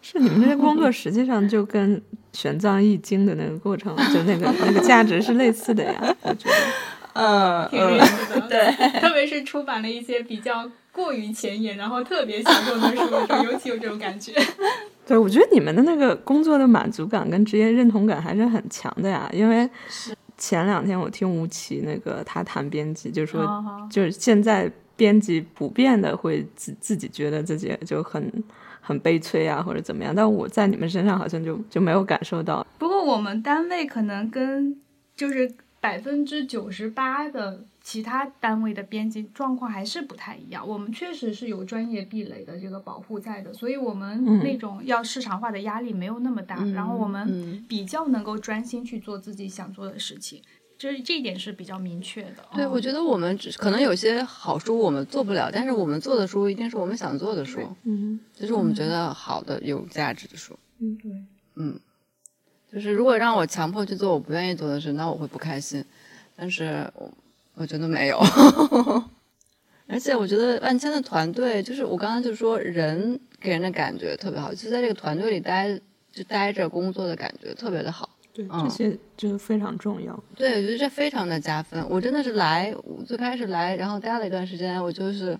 [0.01, 2.01] 是，你们这些工作实际上就跟
[2.33, 6.55] 玄奘译经的那个过程，就那个 那个价值是类似的呀，我觉得。
[7.13, 8.41] 嗯挺有意思的。
[8.51, 8.69] 对，
[8.99, 14.33] 特别是出版了一些比较过于前沿，然后特别小众的书的时候，尤其有这种感觉。
[15.05, 19.27] 对，我觉得你们的那个工作的满足感跟职业认同感还是很强的呀。
[19.33, 19.67] 因为
[20.37, 28.43] 前两天我听吴奇那个他谈编辑，就说哦就是现在编辑普遍的会自自己觉得自己就很
[28.81, 30.13] 很悲催啊，或者怎么样。
[30.13, 32.65] 但我在你们身上好像就就没有感受到。
[32.77, 34.75] 不过我们单位可能跟
[35.15, 40.67] 就是百分之九十八的其他单位的编辑状况还是不太一样。
[40.67, 50.41] 我们确实是有专业壁垒的这个保护在的，所以我们嗯那种要市场化的压力没有那么大，然后我们嗯比较能够专心去做自己想做的事情。
[50.77, 52.45] 这这一点是比较明确的。
[52.53, 60.57] 对，嗯我觉得我们只可能有些好书我们做不了，但是我们做的书一定是我们想做的书，嗯就是我们觉得好的、有价值的书。
[60.79, 61.11] 嗯，对，
[61.55, 61.79] 嗯，
[62.71, 65.83] 就是如果让我强迫去做我不愿意做的事，那我会不开心。
[66.35, 67.11] 但是我
[67.55, 68.19] 我觉得没有，
[69.87, 75.79] 而且我觉得万千的团队，就是我刚刚就说人给人的感觉特别好，就在这个团队里待
[76.11, 78.07] 就待着工作的感觉特别的好。
[78.37, 80.23] 对，嗯这些就非常重要。
[80.35, 81.83] 对，我觉得这非常的加分。
[81.89, 85.35] 我真的是来，我最开始来，然后待了一段时间，我就是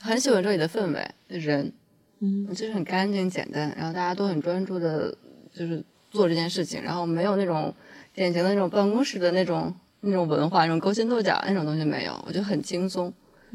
[0.00, 1.72] 很喜欢这里的氛围，人，
[2.18, 5.16] 嗯就是很干净简单，然后大家都很专注的，
[5.52, 7.72] 就是做这件事情，然后没有那种
[8.12, 13.12] 典型的那种办公室的那种那种文化，那种勾心斗角那种东西没有，我觉得很轻松，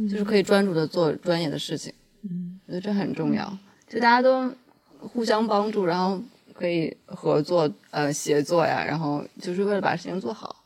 [0.10, 1.94] 就是可以专注的做专业的事情。
[2.24, 3.58] 嗯我觉得这很重要，
[3.90, 4.50] 就大家都
[5.00, 6.20] 互相帮助，然后
[6.58, 10.64] 可以合作呃协作呀，然后就是为了把事情做好。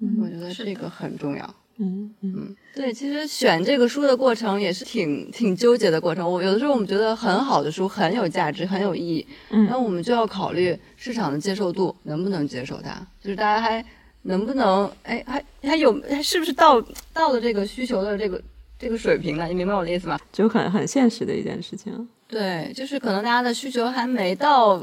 [0.00, 1.54] 嗯我觉得这个很重要。
[1.78, 6.30] 嗯嗯对，其实选这个书的过程也是挺挺纠结的过程。
[6.30, 13.84] 我有的时候我们觉得很好的书很有价值，很有意义，嗯那我们就要考虑市场的接受度，能不能接受它，就是大家还
[14.22, 16.80] 能不能哎还还有还是不是到
[17.12, 18.40] 到了这个需求的这个
[18.78, 19.46] 这个水平了？
[19.48, 20.20] 你明白我的意思吗？
[20.30, 22.08] 就很很现实的一件事情。
[22.28, 24.82] 对，就是可能大家的需求还没到，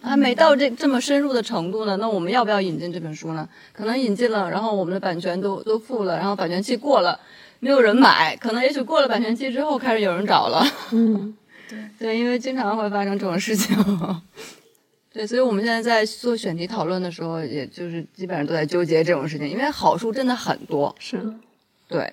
[0.00, 1.96] 还没到这这么深入的程度呢。
[1.96, 3.48] 那我们要不要引进这本书呢？
[3.72, 7.18] 可能引进了，然后我们的版权都都付了，然后版权期过了，
[7.60, 8.36] 没有人买。
[8.36, 10.64] 可能也许过了版权期之后，开始有人找了。
[10.92, 11.36] 嗯
[11.98, 13.76] 对，因为经常会发生这种事情。
[15.12, 20.94] 对，所以我们现在在做选题讨论的时候，也就是基本上都在纠结这种事情，因为好书真的很多。
[20.98, 21.20] 是。
[21.88, 22.10] 对，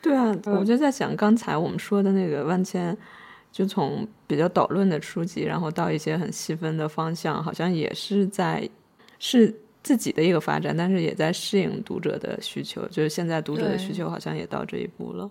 [0.00, 2.96] 对啊，我就在想，刚才我们说的那个万千，
[3.52, 8.68] 就从比较导论的书籍，然后到一些很细分的方向，好像也是在
[9.18, 12.86] 是自己的一个发展，但是也在适应读者的需求。
[12.88, 15.30] 就是现在读者的需求好像也到这一步了。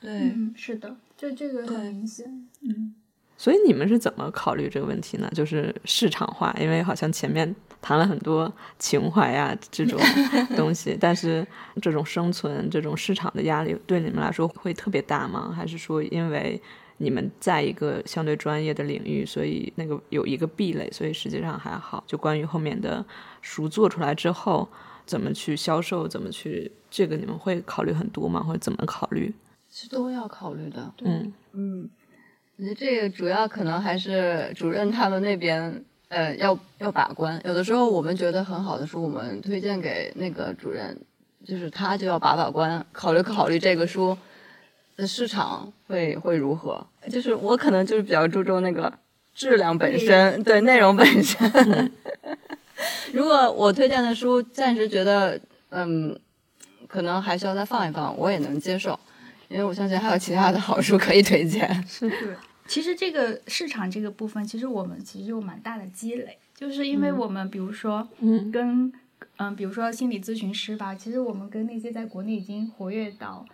[0.00, 2.26] 对，嗯，是的，就这个很明显。
[2.62, 2.94] 嗯，
[3.38, 5.30] 所以你们是怎么考虑这个问题呢？
[5.34, 9.98] 就是市场化，因为好像前面谈了很多情怀呀这种
[10.56, 11.46] 东西，但是
[11.80, 15.52] 这种生存、这种市场的压力对你们来说会特别大吗？
[15.56, 16.60] 还是说因为
[16.98, 22.02] 你们在一个相对专业的领域，所以那个有一个壁垒，所以实际上还好？
[22.06, 23.04] 就关于后面的
[23.40, 24.68] 书做出来之后
[25.04, 28.42] 怎么去销售，怎么去这个你们会考虑很多吗？
[28.46, 29.34] 或者怎么考虑？
[29.68, 30.94] 是都要考虑的。
[31.02, 31.90] 嗯嗯，
[32.56, 37.40] 我觉得这个主要可能还是主任他们那边，呃，要要把关。
[37.44, 40.96] 有的时候我们觉得很好的书，我们推荐给那个主任，
[41.44, 44.16] 就是他就要把把关，考虑考虑这个书
[44.98, 46.86] 市场会会如何。
[47.10, 48.92] 就是我可能就是比较注重那个
[49.34, 51.90] 质量本身，对内容本身。
[53.12, 56.18] 如果我推荐的书暂时觉得，嗯，
[56.86, 58.98] 可能还需要再放一放，我也能接受。
[59.48, 61.70] 因为我相信还有其他的好书可以推荐。
[61.86, 68.92] 是是，其实这个市场这个部分，其实我们其实有蛮大的积累，就是因为我们比如说，嗯跟
[69.36, 73.44] 嗯，比如说心理咨询师吧，其实我们跟那些在国内已经活跃到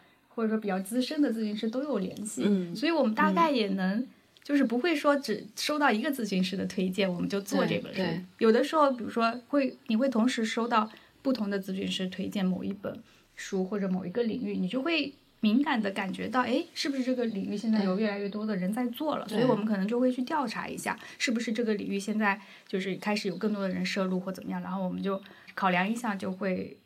[0.40, 4.06] 或者说比较资深的咨询师都有联系，嗯所以我们大概也能。
[4.42, 8.02] 就是不会说只收到一个咨询师的推荐，我们就做这本书。
[8.38, 10.90] 有的时候，比如说会，你会同时收到
[11.22, 12.98] 不同的咨询师推荐某一本
[13.36, 19.28] 书或者某一个领域，你就会敏感的感觉到，哎，是不是这个领域现在有越来越多的人在做了？
[19.28, 25.20] 所以我们可能就会去调查一下，是不是这个领域现在就是开始有更多的人涉入或怎么样，然后我们就
[25.54, 26.76] 考量一下，就会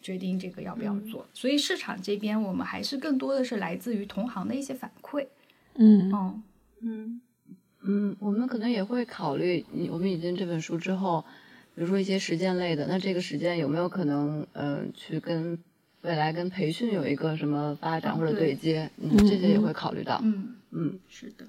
[0.00, 1.26] 决定这个要不要做。
[1.34, 5.26] 所以市场这边，我们还是更多的是来自于同行的一些反馈。
[5.74, 6.42] 嗯嗯，
[6.80, 7.20] 嗯
[7.82, 11.24] 嗯，我们可能也会考虑，我们引进这本书之后，
[11.74, 15.58] 比如说一些实践类的，那这个实践有没有可能，呃，去跟
[16.02, 18.90] 未来跟培训有一个什么发展或者对对接？
[18.98, 20.20] 嗯，嗯这些也嗯会考虑到。
[20.22, 21.46] 嗯，嗯是的。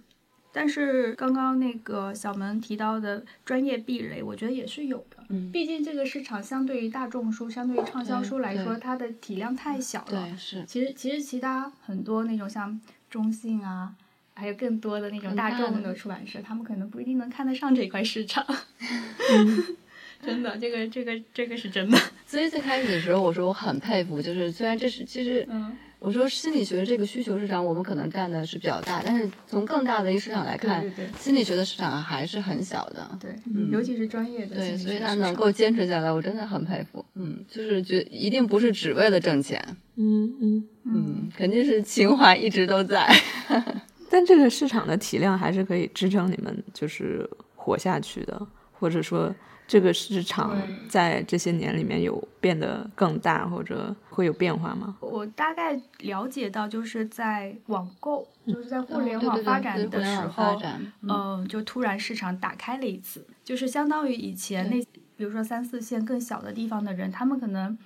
[0.52, 5.24] 但是刚刚那个小门提到的专业壁垒，我觉得也是有的。
[5.30, 10.28] 嗯，毕竟这个市场相对于大众书、相对于畅销书来说，它的体量太小了。
[10.30, 13.94] 对，是其实其实其他很多那种像中信啊，
[14.34, 18.46] 还有更多的那种大大众的的出版社，他们可能不一定能看得上这块市场。
[20.24, 21.98] 真的，这个这个这个是真的。
[22.28, 33.08] 所以最开始的时候，我说我很佩服，就是虽然这是其实，嗯，我说心理学这个需求市场，我们可能占的是比较大，但是从更大的一个市场来看，对对对心理学的市场还是很小的。
[33.20, 37.06] 对，嗯尤其是专业的对，所以他能够坚持下来，我真的很佩服。
[37.14, 39.64] 嗯，就是觉一定不是只为了挣钱，
[39.96, 40.68] 嗯嗯。
[40.86, 43.08] 嗯，肯定是情怀一直都在。
[44.10, 49.32] 但这个市场的体量还是可以支撑你们就是活下去的，或者说
[49.72, 54.98] 这个市场在这些年里面有变得更大，或者会有变化吗？
[55.00, 60.62] 我大概了解到，就是在网购，就是在互联网发展的时候，
[61.04, 64.78] 嗯，就突然市场打开了一次，就是相当于以前那，
[65.16, 67.78] 比如说三四线更小的地方的人，他们可能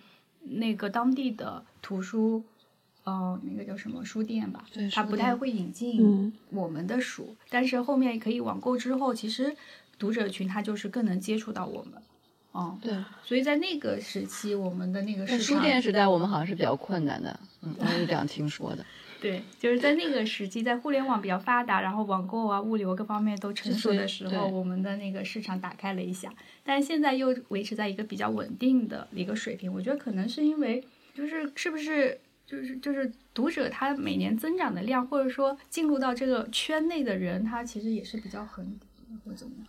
[0.41, 2.43] 那个当地的图书，
[3.05, 5.71] 嗯，那个叫什么书店吧对，他不太会引嗯。
[5.71, 9.55] 进我们的书，但是后面可以网购之后，其实
[9.97, 12.01] 读者群他就是更能接触到我们，
[12.51, 12.93] 哦、对。
[13.23, 18.85] 所以在那个时期，我们的那个在书市场店时代，我们好像是比较困难的，嗯，我是这样听说的。
[19.21, 26.31] 对，就是在那个时期，在互联网比较发达，然后网购啊、物流各方面都成熟的时候，我们的那个市场打开了一下，
[26.63, 29.73] 但现在又维持在一个比较稳定的一个水平。
[29.73, 30.83] 我觉得可能是因为，
[31.15, 38.77] 就是是不是就是就是读者他每年增长的量，或者说进入到这个圈内的人，他其实也是比较恒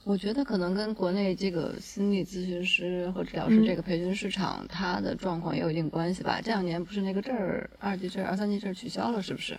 [0.05, 6.41] 我觉得可能跟国内这个心理咨询师和治疗师嗯这个培训市场，它的状况也有一定关系吧。
[6.43, 9.59] 这两年不是那个证儿二级证、二三级证取消了，是不是？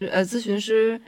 [0.00, 1.00] 呃，咨询师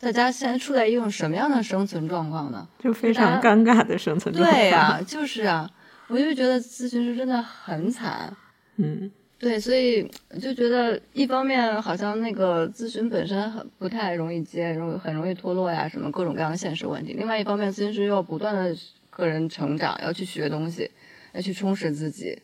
[0.00, 2.68] 大家现在处在一种什么样的生存状况呢？
[2.78, 4.60] 就非常尴尬的生存状况。
[4.60, 5.70] 对呀、就是啊，
[6.08, 8.36] 我就觉得咨询师真的很惨。
[8.76, 9.10] 嗯
[9.44, 17.12] 对，所以就觉得一方面好像那个咨询本身很不太容易接，容易很容易脱落呀，什么各种各样的现实问题。
[17.12, 18.74] 另外一方面，咨询师又要不断的
[19.10, 20.90] 个人成长，要去学东西，
[21.34, 22.40] 要去充实自己。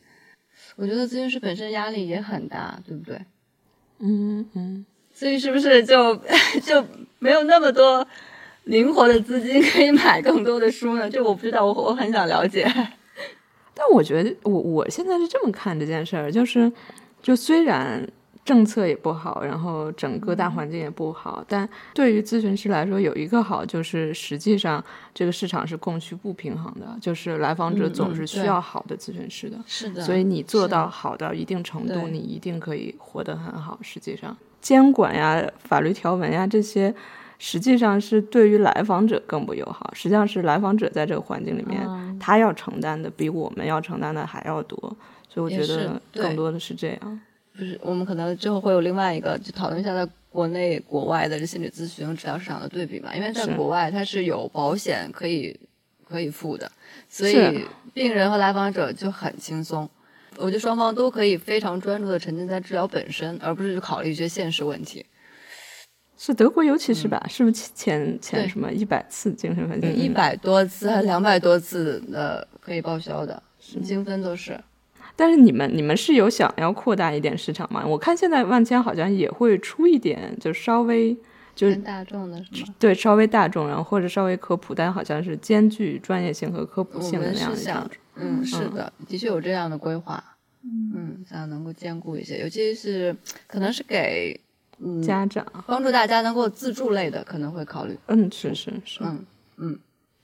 [0.76, 3.18] 我觉得咨询师本身压力也很大，对不对？
[4.00, 6.14] 嗯嗯，所以是不是就
[6.62, 6.84] 就
[7.18, 8.06] 没有那么多
[8.64, 11.08] 灵活的资金可以买更多的书呢？
[11.08, 12.70] 这我不知道，我我很想了解。
[13.80, 16.70] 但我觉得我我现在是这么看这件事儿，就是
[17.22, 18.06] 就虽然
[18.44, 21.42] 政策也不好，然后整个大环境也不好。
[21.48, 29.56] 但对于咨询师来说，有一个好就是，实际上这个市场是供需不平衡的，就是来访者总是需要好的咨询师的。
[29.66, 33.78] 是的，所以你做到好到一定程度，你一定可以活得很好。
[33.80, 36.94] 实际上，监管呀、法律条文呀这些，
[37.42, 39.90] 实际上是对于来访者更不友好。
[39.94, 44.78] 实际上是来访者在这个环境里面，嗯他要承担的比我们要承担的还要多。
[45.26, 47.20] 所以我觉得更多的是这样。
[47.56, 53.12] 不是，我们可能之后会有另外一个，就讨论一下在国内、国外的这心理咨询治疗市场的对比吧。
[53.14, 55.58] 因为在国外它是有保险可以
[56.06, 56.70] 可以付的，
[57.08, 57.64] 所以
[57.94, 59.88] 病人和来访者就很轻松。
[60.36, 65.04] 我觉得双方都可以非常专注的沉浸在治疗本身，而不是去考虑一些现实问题。
[66.22, 67.18] 是德国，尤其是吧？
[67.30, 69.88] 是不是前前什么一百次精神分析？
[69.88, 73.42] 一百多次还两百多次的可以报销的，
[73.82, 74.60] 精分都是。
[75.16, 77.82] 但是你们你们是有想要扩大一点市场吗？
[77.86, 81.16] 我看现在万千好像也会出一点，就稍微
[81.54, 82.74] 就是大众的是吗？
[82.78, 90.22] 对稍微大众，然后或者稍微科普，但好像是兼具专业性和科普性的们那样的是想样子。，嗯，是的，的确有这样的规划。
[90.62, 93.16] 嗯，想能够兼顾一些，尤其是
[93.46, 94.38] 可能是给
[94.82, 95.02] 嗯。
[95.02, 97.98] 家长，帮助大家能够自助类的，可能会考虑。
[98.06, 99.24] 嗯，是是是，嗯
[99.58, 99.78] 嗯，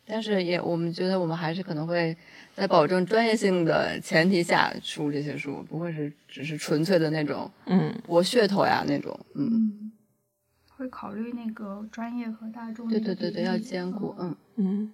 [0.07, 2.17] 但是也我们觉得我们还是可能会
[2.55, 7.95] 在保证专业性的前提下出这些书，不会是只是纯粹的那种嗯。
[8.07, 9.19] 博噱头呀那种。
[9.35, 9.93] 嗯，嗯，
[10.77, 14.15] 会考虑那个专业和大众对对对对，要兼顾。
[14.19, 14.93] 嗯，嗯，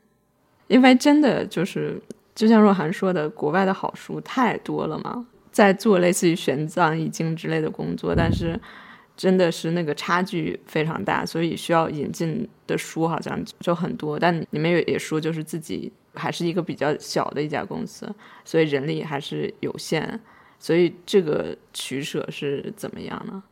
[0.69, 2.01] 因为真的就是，
[2.35, 8.59] 就像若涵说的，国外的好书太多了嘛，在做类似于玄奘易经之类的工作，但是
[9.17, 14.19] 真的是那个差距非常大，所以需要引进的书好像就很多。
[14.19, 18.13] 但你们也也说，就是自己还是一个比较小的一家公司，
[18.45, 20.19] 所以人力还是有限，
[20.59, 23.43] 所以这个取舍是怎么样呢？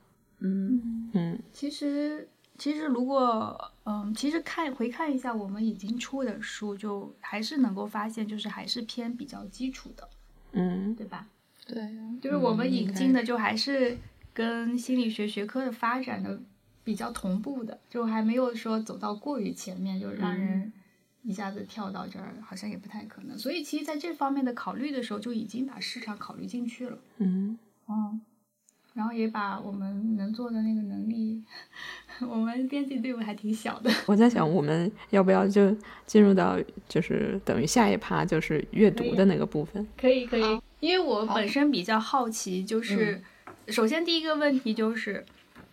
[0.41, 10.09] 嗯，嗯其实其实如果嗯，其实看回看一下我们已经出的书，就还是能够发现，就是还是偏比较基础的，
[10.53, 11.27] 嗯对吧？
[11.67, 11.77] 对，
[12.21, 13.97] 就是我们嗯引进的就还是
[14.33, 16.41] 跟心理学学科的发展的
[16.85, 20.72] 比较同步的，就还没有说走到过于前面，就让人
[21.22, 23.37] 一下子跳到这儿，好像也不太可能。
[23.37, 26.99] 所以其实在这方面的考虑的时候，就已经把市场考虑进去了。
[27.18, 27.59] 嗯
[27.89, 28.20] 嗯，
[28.95, 31.43] 然后也把我们能做的那个能力，
[32.22, 33.91] 我们编辑队伍还挺小的。
[34.07, 35.76] 我在想，我们要不要就
[36.07, 36.59] 进入到
[36.89, 39.87] 就是等于下一趴，就是阅读的那个部分？
[39.99, 43.22] 可以可以，因为我本身比较好奇，就是、
[43.71, 45.25] 首先第一个问题就是，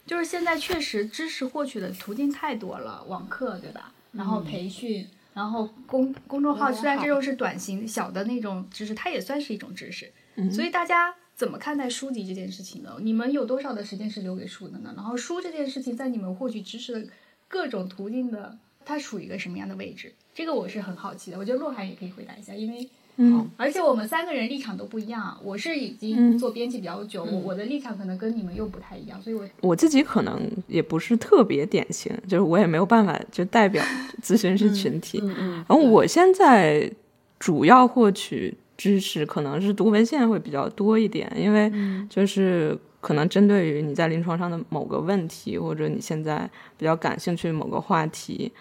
[0.06, 3.94] 就是现在确实知识获取的途径太多了，网课对吧？
[4.12, 10.12] 然后培训，然后公公众号，虽然这种是短型小的那种知识，它也算是一种知识。
[10.52, 12.96] 所以大家怎么看待书籍这件事情呢？
[13.02, 14.94] 你们有多少的时间是留给书的呢？
[14.96, 17.10] 然后书这件事情在你们获取知识的
[17.48, 20.14] 各种途径的，它处于一个什么样的位置？
[20.34, 21.38] 这个我是很好奇的。
[21.38, 22.88] 我觉得洛涵也可以回答一下，因为
[23.18, 23.50] 嗯。
[23.58, 33.84] 而且我们三个人立场都不一样，我是已经做编辑比较久，我我的立场可能跟你们又不太一样，所以我我自己可能也不是特别典型，就是我也没有办法就代表
[34.22, 35.20] 咨询师群体。
[35.22, 36.92] 嗯嗯，然后我现在
[37.40, 41.72] 主要获取知识可能是读文献会比较多一点，因为
[42.10, 48.52] 就是可能针对于你在临床上的某个问题，或者你现在比较感兴趣的某个话题，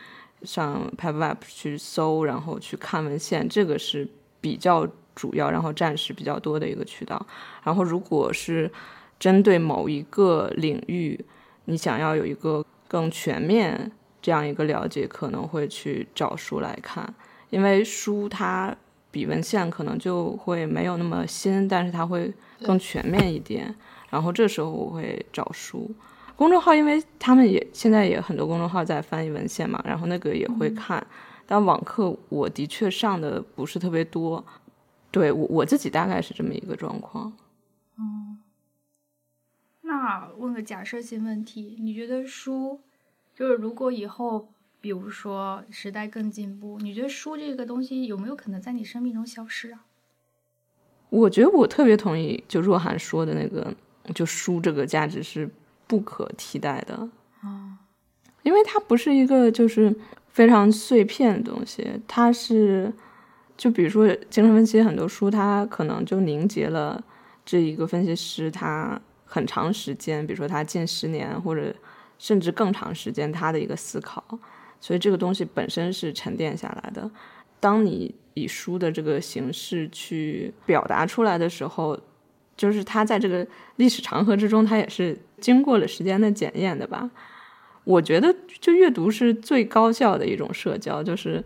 [0.42, 4.08] 上 PubWeb 去搜，然后去看文献，这个是
[4.46, 4.86] 比较
[5.16, 7.20] 主要，然后占时比较多的一个渠道。
[7.64, 8.70] 然后如果是
[9.18, 11.18] 针对某一个领域，
[11.64, 13.90] 你想要有一个更全面
[14.22, 17.12] 这样一个了解，可能会去找书来看，
[17.50, 18.72] 因为书它
[19.10, 22.32] 比文献可能就会没有那么新，但是它会
[22.62, 23.74] 更全面一点。
[24.10, 25.90] 然后这时候我会找书。
[26.36, 31.04] 公众号，因为他们也现在也很多公众号在翻译文献嘛，然后那个也会看。
[31.46, 34.44] 但网课我的确上的不是特别多，
[35.10, 37.32] 对我我自己大概是这么一个状况。
[39.82, 42.80] 那问个假设性问题，你觉得书
[43.34, 44.48] 就是如果以后，
[44.80, 49.84] 比如说时代更进步，你觉得书这个东西有没有可能在你生命中消失啊？
[51.08, 53.72] 我觉得我特别同意，就若涵说的那个，
[54.12, 55.48] 就书这个价值是
[55.86, 57.08] 不可替代的，
[57.40, 57.78] 啊，
[58.42, 59.96] 因为它不是一个就是
[60.36, 62.92] 非常碎片的东西，它是
[63.56, 67.02] 就比如说精神分析很多书，它可能就凝结了
[67.42, 71.74] 这一个分析师他很长时间，比如说他近十年或者
[72.18, 74.22] 甚至更长时间他的一个思考，
[74.78, 77.10] 所以这个东西本身是沉淀下来的。
[77.58, 81.98] 当你以书的这个形式去表达出来的时候，
[82.58, 87.10] 就是它在这个历史长河之中，它也是经过了时间的检验的吧。
[87.86, 91.42] 我觉得，就阅读是最高效的一种社交，就是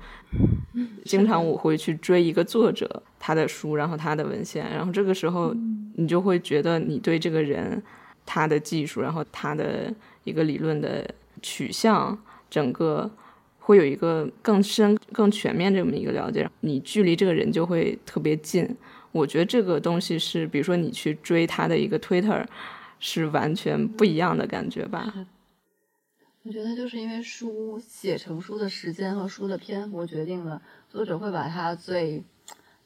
[1.05, 5.55] 经常我会去追一个作者他的书，然后他的文献，然后这个时候
[5.97, 7.83] 你就会觉得你对这个人
[8.25, 9.93] 他的技术，然后他的
[10.25, 11.07] 一个理论的
[11.43, 12.19] 取向，
[12.49, 13.11] 整个
[13.59, 18.67] 会有一个更深、更全面这么一个了解，你距离这个人就会特别近。
[19.13, 22.43] 我觉得这个东西是，比如说你去追他的一个 Twitter，
[22.99, 25.13] 是完全不一样的感觉吧。
[26.43, 32.23] 我觉得就是因为书写成书的时间和书的篇幅决定了作者会把他最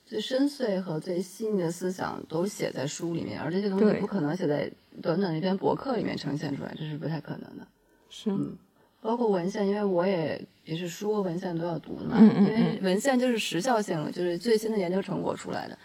[0.05, 4.69] 最深邃和最细腻的思想都写在书里面，而这些东西不可能写在
[5.01, 7.67] 短短的一篇博客里面呈现出来，这是不太可能的。
[8.11, 8.59] 是，嗯，
[9.01, 15.79] 包括文献，因为我也也是书和文献都要读的嘛，嗯嗯因为文献就是时效性了，就是最新的研究成果出来的。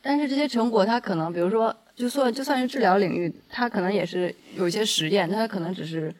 [0.00, 6.12] 但是这些成果，它可能，比如说，就算就算是治疗领域，它可能也是有一些实验，它可能只是。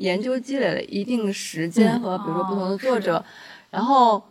[0.00, 3.22] 研究积累了一定时间和比如说不同的作者，
[3.70, 4.22] 然后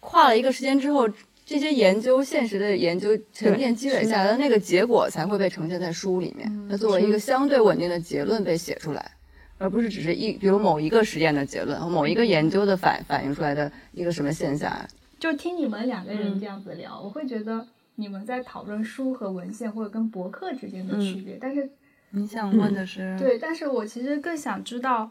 [0.00, 1.06] 跨了一个时间之后，
[1.44, 9.12] 这些研究现实的研究沉淀积累下来的那个结果才会被呈现在书里面，它作为一个相对稳定的结论被写出来，
[9.58, 14.72] 而不是只是一比如某一个实验的结论和某一个研究的反反映出来的一个什么现象。
[15.20, 21.68] 就听你们两个人这样子聊，我会觉得你们在讨论书和文献或者跟博客之间的区别，但是。
[22.14, 23.16] 你想问的是？
[23.18, 25.10] 对，但是我其实更想知道，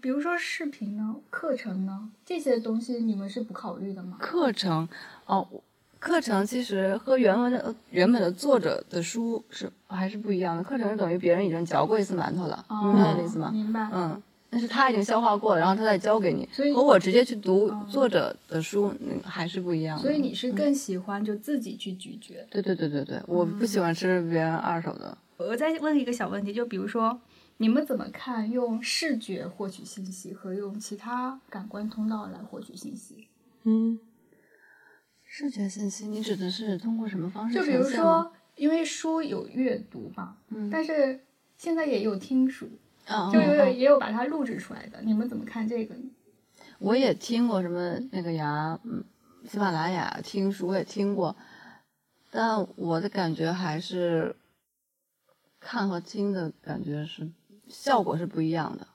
[0.00, 4.16] 比如说视频呢、课程呢这些东西，你们是不考虑的吗？
[4.20, 4.88] 课程
[5.26, 5.46] 哦，
[5.98, 10.62] 课程其实和原文的原本的作者的书是还是不一样的。
[10.62, 13.50] 课程是等于别人已经嚼过一次馒头了，明白我的意思吗？
[13.52, 13.88] 明白。
[13.92, 18.92] 嗯，但是他已经消化过了，然后他再教给你，所以和我直接去读作者的书
[19.24, 20.02] 还是不一样的。
[20.02, 22.46] 所以你是更喜欢就自己去咀嚼？
[22.50, 25.16] 对对对对对，我不喜欢吃别人二手的。
[25.36, 27.20] 我再问一个小问题，就比如说，
[27.56, 33.26] 你们怎么看用视觉获取信息和用其他感官通道来获取信息？
[33.64, 33.98] 嗯，
[35.24, 37.56] 视觉信息，你指的是通过什么方式？
[37.56, 41.20] 就比如说，因为书有阅读嘛，嗯，但是
[41.56, 42.68] 现在也有听书，
[43.08, 46.02] 哦、就有也有把它录制出来的，你们怎么看这个呢？
[46.78, 49.02] 我也听过什么那个呀，嗯，
[49.48, 51.36] 喜马拉雅听书我也听过，
[52.30, 54.36] 但我的感觉还是。
[55.64, 57.26] 看和听的感觉是
[57.68, 58.86] 效果是不一样的，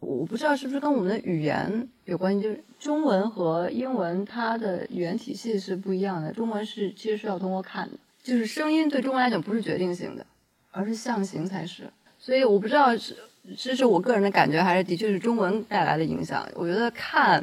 [0.00, 6.30] 我不知道是不是跟我们的语言有关系，就是中文和英文它的语言体系是不一样的。
[6.32, 10.26] 中文是其实是要通过看的，就是声音对中文来讲不是决定性的，
[10.70, 11.90] 而是象形才是。
[12.18, 13.16] 所以我不知道是
[13.56, 16.46] 这是我个人的感觉，还是的确是中文带来的影响。
[16.54, 17.42] 我觉得看，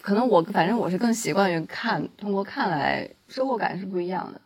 [0.00, 4.40] 可能我反正我是更习惯于看，通过看来收获感是不一样的。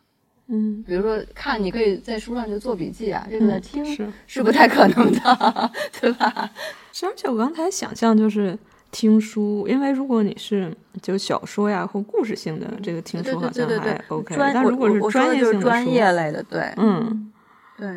[0.51, 4.11] 嗯，比如说看，你可以在书上就做笔记啊，这个听是。
[4.27, 6.51] 是不太可能的，对吧？
[7.03, 8.57] 而且我刚才想象就是
[8.91, 17.31] 听书，因为如果你是就小说呀或故事性的这个听书好像还 OK，但如果是专业性的专业类的，对，嗯，
[17.77, 17.87] 对。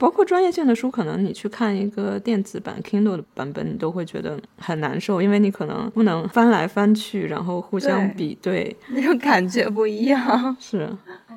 [0.00, 10.56] 包括专业性的书，可能你去看一个电子版 Kindle 的版本，你都会觉得很难受，因为你可能不能翻来翻去，然后互相比对，那种感觉不一样。
[10.58, 10.90] 是，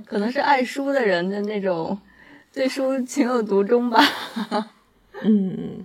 [0.06, 2.00] 可能是爱书的人的那种
[2.54, 4.00] 对书情有独钟吧。
[5.24, 5.84] 嗯，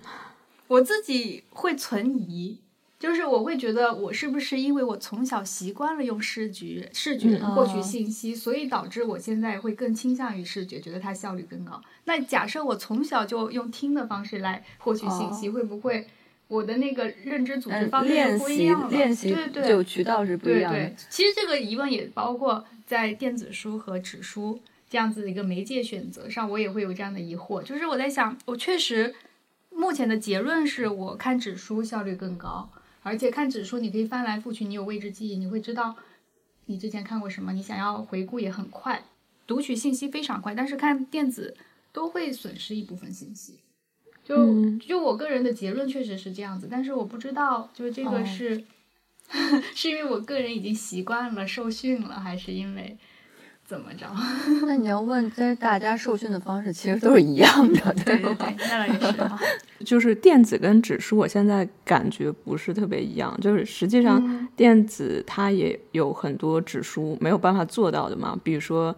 [0.68, 2.60] 我自己会存疑。
[2.98, 11.80] 就是我会觉得，我是不是因为我从小习惯了用视觉视觉获取信息，所以导致我现在会更倾向于视觉，觉得它效率更高。
[12.06, 16.08] 那假设我从小就用听的方式来获取信息，会不会
[16.48, 18.88] 我的那个认知组织方面不一样了？
[18.90, 20.92] 练习对对就渠道是不一样的。
[21.08, 24.58] 其实这个疑问也包括在电子书和纸书
[24.90, 27.62] 这样子的一个媒介选择上，我也会有这样的疑惑。
[27.62, 29.14] 就是我在想，我确实
[29.70, 32.68] 目前的结论是我看纸书效率更高。
[33.08, 35.96] 而且看指数，你可以翻来覆去，你有位置记忆，你会知道
[36.66, 39.02] 你之前看过什么，你想要回顾也很快，
[39.46, 40.54] 读取信息非常快。
[40.54, 41.56] 但是看电子
[41.92, 43.60] 都会损失一部分信息。
[44.22, 48.62] 就就我个人的结论确实是这样子，但是我不知道，就是这个是、
[49.74, 52.98] 是因为我个人已经习惯了受训了，还是因为
[53.68, 54.06] 怎么着？
[54.66, 59.38] 那你要问，其实大家受训的方式其实都是一样的， 对对对，那也是哈。
[59.84, 63.38] 就是电子跟纸书，我现在感觉不是特别一样。
[63.42, 68.96] 就是实际上，电子它也有很多纸书没有办法做到的嘛，比如说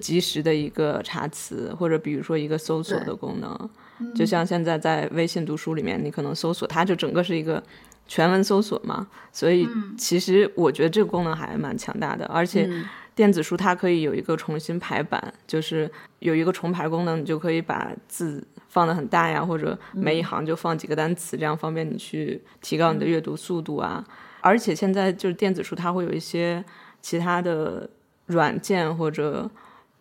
[0.00, 3.70] 及时的一个查词，或者比如说一个搜索的功能。
[4.14, 7.60] 就像现在在微信读书里面，你可能搜索，它就整个是一个
[8.06, 9.06] 全文搜索嘛。
[9.32, 9.68] 所以
[9.98, 12.68] 其实我觉得这个功能还蛮强大的，而且
[13.14, 15.90] 电子书它可以有一个重新排版，就是
[16.20, 24.02] 有一个重排功能，你就可以把字放的很大呀，或者每一行就放几个单词，这样方便你去提高你的阅读速度啊。
[24.40, 26.64] 而且现在就是电子书，它会有一些
[27.00, 27.88] 其他的
[28.26, 29.50] 软件或者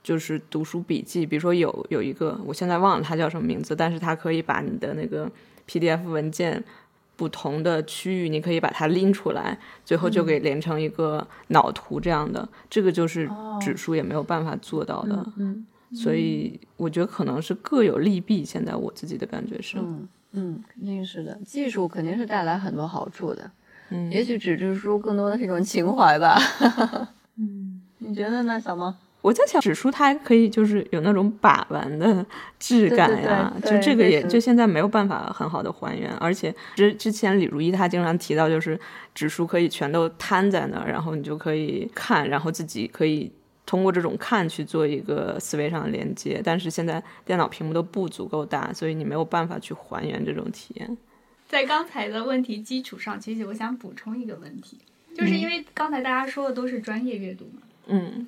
[0.02, 5.30] 就是读书笔记，比如说有有一个我现在忘了它叫什么名字，但是它可以把你的那个
[5.68, 6.64] PDF 文件。
[7.22, 9.56] 不同的区域，你可以把它拎出来，
[9.86, 12.50] 最后就给连成一个脑图这样的。
[12.68, 13.30] 这个就是
[13.62, 15.24] 指数也没有办法做到的。
[15.38, 15.64] 嗯，
[15.94, 18.44] 所以我觉得可能是各有利弊。
[18.44, 21.38] 现在我自己的感觉是，嗯嗯，肯定是的。
[21.46, 23.52] 技术肯定是带来很多好处的。
[23.92, 26.40] 嗯，也许纸质书更多的是一种情怀吧。
[27.38, 28.96] 嗯，你觉得呢，小猫？
[29.22, 32.26] 我在想，纸书它还可以就是有那种把玩的
[32.60, 36.12] 质感呀，就这个也就现在没有办法很好的还原。
[36.16, 38.80] 而且之之前李如一他经常提到，就是
[39.14, 43.32] 纸书可以全都摊在那儿，然后你就可以看，然后自己可以
[43.66, 46.42] 通过这种看去做一个思维上的连接。
[46.44, 50.98] 但是现在电脑屏幕都不足够大，所以你没有办法去还原这种体验。
[51.48, 54.80] 在刚才的问题基础上，其实我想补充一个问题，
[55.16, 57.62] 就是因为刚才大家说的都是专业阅读嘛。
[57.62, 57.68] 嗯，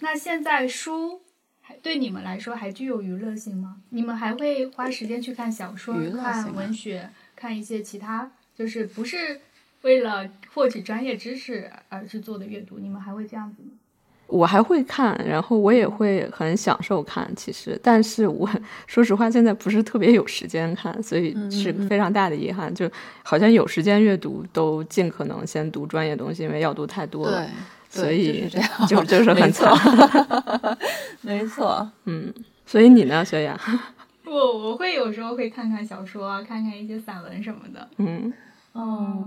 [0.01, 1.21] 那现在书
[1.61, 3.77] 还对你们来说还具有娱乐性吗？
[3.89, 9.39] 你们还会花时间去看小说、看文学、看一些其他，就是不是
[9.83, 12.79] 为了获取专业知识而去做的阅读？
[12.79, 13.69] 你们还会这样子吗？
[14.27, 18.49] 我还会看，然后我也会很享受看，其实，但是我
[18.87, 22.73] 说实话，现在不是特别有时间看，所以是非常大的遗憾。
[22.73, 22.89] 就
[23.21, 27.47] 好像有时间阅读，都尽可能先读专业东西，因为要读太多了。
[27.93, 29.71] 所以这样就 就是很惨，
[31.21, 32.33] 没错，嗯，
[32.65, 33.55] 所以你呢，雪雅？
[34.25, 38.33] 我我会有时候会看看小说啊，看看一些散文什么的，嗯，
[38.71, 39.23] 哦，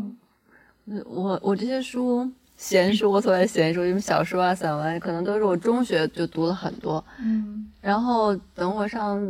[1.05, 9.23] 我我这些书，闲书，我所谓的闲书，因为小说啊、散文，可能都是我中学就读了很多，嗯，然后等我上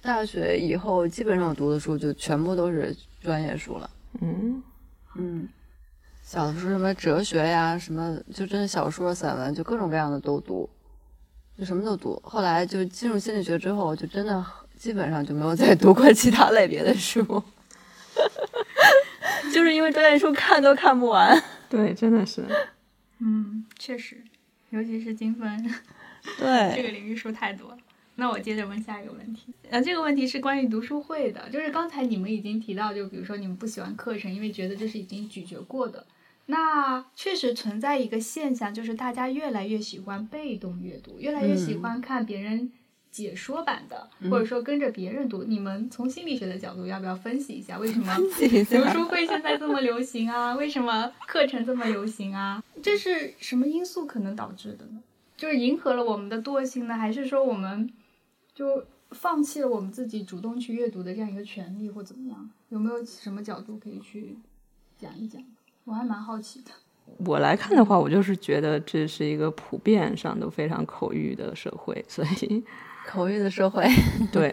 [0.00, 3.90] 大学以后，基本上我读的书就全部都是专业书了，
[4.22, 4.62] 嗯。
[5.16, 5.46] 嗯。
[6.32, 10.66] 小的时候什么哲学呀，什么就真的小说、散文，就各种各样的都读，
[11.58, 12.18] 就什么都读。
[12.24, 14.42] 后来就进入心理学之后，就真的
[14.74, 17.22] 基本上就没有再读过其他类别的书，
[19.52, 21.38] 就是因为专业书看都看不完。
[21.68, 22.42] 对，真的是，
[23.18, 24.24] 嗯，确实，
[24.70, 25.62] 尤其是精分，
[26.38, 27.76] 对 这个领域书太多了。
[28.14, 36.06] 那我接着问下一个问题，呃，这个问题是关于读书会的，就是刚才你们已经提到，就比如说你们不喜欢课程，因为觉得这是已经咀嚼过的。
[36.52, 42.70] 那确实存在一个现象，就是大家越来越喜欢被动阅读，越来越喜欢看别人
[43.10, 45.44] 解说版的，或者说跟着别人读。
[45.44, 50.54] 你们从心理学的角度，要不要分析一下为什么读书会现在这么流行啊？
[50.54, 52.62] 为什么课程这么流行啊？
[52.82, 55.02] 这是什么因素可能导致的呢？
[55.36, 57.90] 就是迎合了我们的惰性呢，还是说我们
[58.54, 62.50] 就放弃了我们自己主动去阅读的这样一个权利，或怎么样？
[62.68, 64.36] 有没有什么角度可以去
[64.98, 65.42] 讲一讲？
[65.84, 66.70] 我还蛮好奇的。
[67.26, 72.62] 我来看的话，我就是觉得这是一个普遍上都非常口欲的社会，所以
[73.06, 73.84] 口欲的社会，
[74.32, 74.52] 对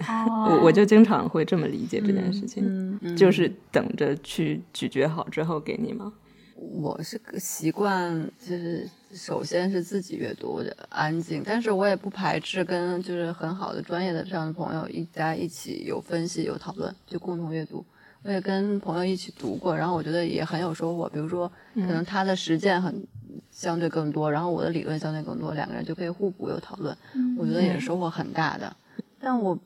[0.50, 6.12] 我我就经常会这么理解这件事情，就是等着去咀嚼好之后给你吗？
[6.56, 17.86] 我是个习惯，就是首先是自己阅读的安静，但是我也不排斥跟就是很好的专业的这样的朋友一家一起有分析有讨论，就共同阅读。
[18.22, 21.08] 我也跟朋友一起读过，然后我觉得也很有收获。
[21.08, 23.02] 比如说，可能他的实践很
[23.50, 26.96] 相对更多，然后我的理论相对更多，两个人就可以互补有讨论。
[27.38, 28.76] 我觉得也是收获很大的。
[29.20, 29.58] 但我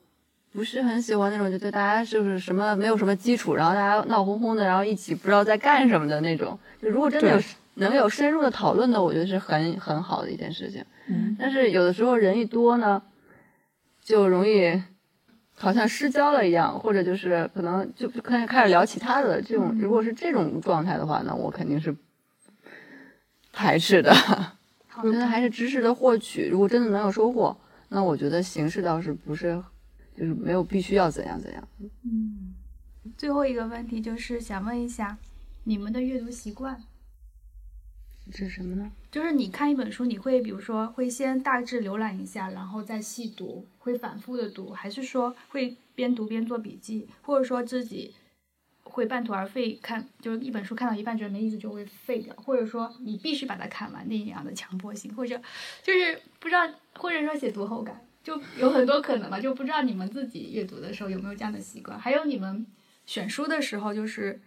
[0.52, 6.56] 不是很喜欢那种，就对大家就是什么没有什么基础，然后大家闹哄哄的，然后一起不知道在干什么的那种。
[6.80, 7.42] 就如果真的有
[7.74, 10.84] 能有深入的讨论的，我觉得是很很好的一件事情。
[11.38, 13.02] 但是有的时候人一多呢，
[14.00, 14.80] 就容易。
[15.64, 21.96] 好像失焦了一样，或者就是可能就开始开始聊其他的这种，如果是这种状态的话，那我肯定是
[23.50, 24.12] 排斥的。
[25.02, 27.56] 我觉得还是知识的获取，如果真的能有收获，
[27.88, 29.60] 那我觉得形式倒是不是
[30.16, 31.68] 就是没有必须要怎样怎样。
[32.02, 32.54] 嗯，
[33.16, 35.16] 最后一个问题就是想问一下
[35.64, 36.80] 你们的阅读习惯。
[38.32, 38.90] 是什么呢？
[39.10, 48.12] 就是你看一本书，你会比如说会先大致浏览一下，然后再细读，会反复的读，还是说会边读边做笔记，或者说自己
[48.82, 55.40] 会半途而废，看就是一本书看到一半觉得没意思就会废掉，或者说你必须把它看完那样的强迫性，或者
[55.82, 62.66] 就是不知道，或者说写读后感，就有很多可能吧，就不知道你们自己阅读的时候有没有这样的习惯，还有你们
[63.06, 64.40] 选书的时候就是。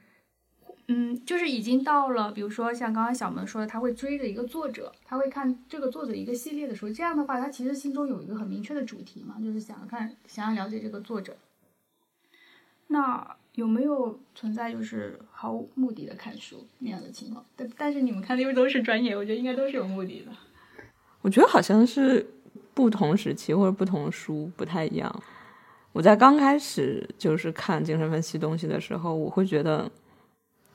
[0.90, 11.36] 嗯，就是已经到了，比如说像刚刚小萌说的，他会追着一个作者，他会看这个作者一个系列的书，这样的话，他其实心中有一个很明确的主题嘛，就是想要看，想要了解这个作者。
[12.88, 17.44] 那有没有存在就是毫无目的的看书那样的情况？
[17.58, 20.32] 但但是你们看的又都是专业，我觉得应该都是有目的的。
[21.22, 22.26] 我觉得好像是
[22.74, 25.24] 不同时期或者不同书不太一样。
[25.92, 29.92] 我在刚开始就是看精神分析东西的时候，我会觉得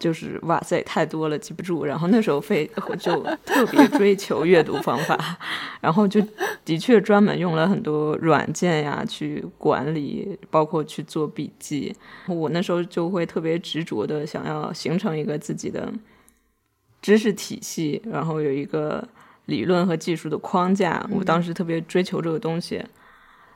[0.03, 5.39] 就是哇塞太多了记不住，然后那时候非就特别追求阅读方法，
[5.81, 6.21] 然后就
[6.65, 11.95] 的确专门用了很多软件呀去管理，包括去做笔记。
[12.27, 15.93] 我那时候就会特别执着的想要形成一个自己的
[17.01, 19.07] 知识体系，然后有一个
[19.47, 21.07] 理论和技术的框架。
[21.13, 22.85] 我当时特别追求这个东西，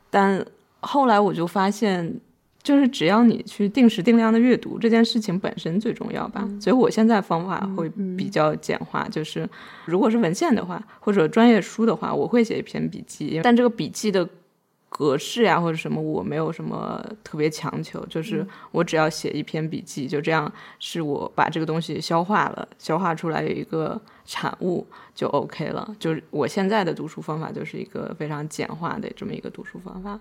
[0.09, 0.47] 但。
[0.81, 2.21] 后来我就发现，
[2.67, 6.45] 就是只要你去定时定量的阅读这件事情本身最重要吧。
[6.61, 7.89] 所以我现在方法会
[8.19, 9.49] 比较简化，就是
[9.85, 13.41] 如果是文献的话，或者专业书的话，我会写一篇笔记。
[13.45, 14.29] 但这个笔记的
[14.89, 25.95] 格式呀或者什么，我没有什么特别强求，就是我只要写一篇笔记，就这样是我把这个东西消化了，消化出来有一个产物就 OK 了。
[26.01, 30.19] 就是我现在的读书方法就是一个非常简化的这么一个读书方法。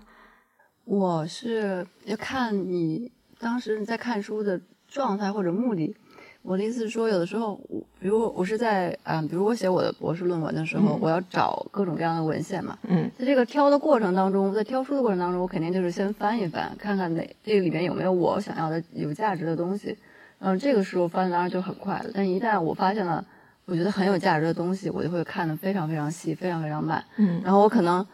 [0.86, 3.10] 我是要看你
[3.40, 5.94] 当时你在看书的状态或者目的。
[6.42, 7.60] 我的意思是说，有的时候，
[7.98, 12.78] 比如我是在啊，比如我写我的博士论文的时候，我要找各种各样的文献嘛。
[12.86, 13.10] 嗯。
[13.18, 19.98] 在这个挑的过程当中，在挑书的过程当中，我肯定就是先翻一翻，看看哪这个里面有没有我想要的有价值的东西。
[20.38, 22.10] 嗯，这个时候翻当然就很快了。
[22.14, 23.26] 但一旦我发现了
[23.64, 27.04] 我觉得很有价值的东西，我就会看得非常非常细，非常非常慢。
[27.16, 27.42] 嗯。
[27.42, 28.06] 然后我可能。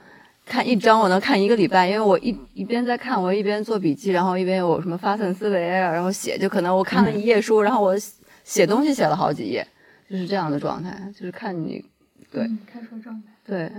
[0.45, 7.97] 看一章我能看一个礼拜，因为我一一边在看，我一边做笔记，然后一边有什么发散思维啊，然后写，就可能我看了一页书，然后我
[8.45, 9.67] 写东西写了好几页，
[10.11, 11.83] 就是这样的状态，就是看你
[12.31, 13.73] 对看书状态对。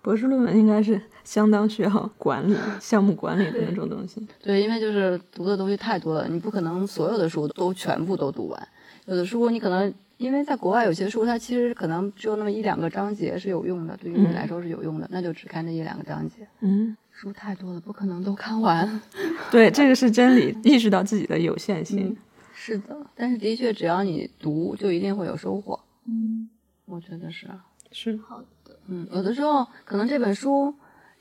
[0.00, 4.26] 博士论文应该是相当需要管理、项目管理的那种东西。
[4.42, 8.68] 对，因为就是读的东西太多了，你不可能所有的书都全部都读完，
[9.04, 9.92] 有的书你可能。
[10.22, 16.46] 因为在国外有些书，它其实可能只有那么一两个章节是有用的，对于你来说是有用的，那就只看那一两个章节。
[16.60, 19.00] 嗯，书太多了，不可能都看完。
[19.50, 22.16] 对，这个是真理，意识到自己的有限性。
[22.54, 25.80] 是的，但是的确，只要你读，就一定会有收获。
[26.06, 26.48] 嗯，
[26.86, 27.48] 我觉得是。
[27.90, 28.78] 是好的。
[28.86, 30.72] 嗯，有的时候可能这本书，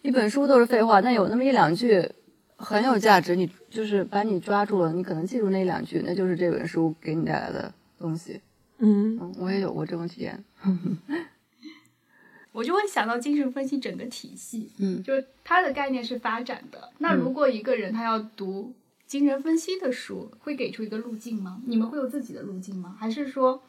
[0.04, 2.08] 一本书都是废话，但有那么一两句
[2.56, 8.40] 很有价值，你就是把你抓住了，你可能记住那两句，那就是这本书给你带来的东西。
[8.82, 10.44] 嗯，我也有过这种体验。
[12.52, 16.90] 我就会想到精神分析整个体系，嗯，就是它的概念是发展的。
[16.98, 18.74] 那如果一个人他要读
[19.08, 21.62] 精神分析的书，会给出一个路径吗？
[21.66, 22.94] 你们会有自己的路径吗？
[23.00, 23.62] 还是说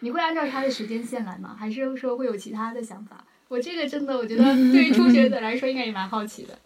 [0.00, 1.54] 你会按照他的时间线来吗？
[1.58, 3.22] 还是说会有其他的想法？
[3.48, 6.58] 我这个真的，我觉得 对于初学者来说，应该也蛮好奇的。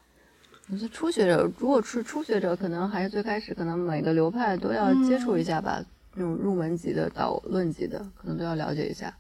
[0.71, 5.85] 我觉得初学者，如果是初学者，可能还是最开始，可能每个流派都要接触一下吧。
[6.19, 9.17] 那种入门级的、导论级的，可能都要了解一下。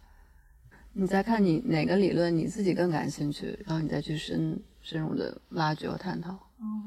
[0.92, 6.36] 你再看你哪个理论你自己更感兴趣，然后你再去深深入的挖掘和探讨。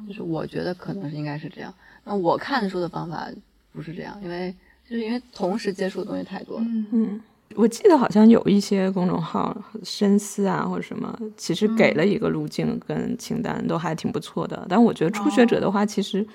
[0.06, 1.74] 就是我觉得可能是应该是这样。
[2.04, 3.30] 那我看书的方法
[3.72, 4.54] 不是这样，因为
[4.86, 6.66] 就是因为同时接触的东西太多了。
[6.92, 7.22] 嗯，
[7.56, 14.66] 我记得好像有一些公众号深思啊或者什么，其实给了一个路径跟清单，都还挺不错的。
[14.68, 16.28] 但我觉得初学者的话，其实。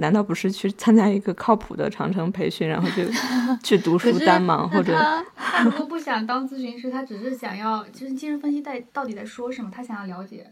[0.00, 3.02] 难道不是去参加一个靠谱的长城培训，然后就
[3.62, 4.68] 去读书单吗？
[4.72, 4.96] 或者
[5.36, 10.46] 他如果不想当咨询师，他只是想要，就是精神分析在到底在说什么，他想要了解，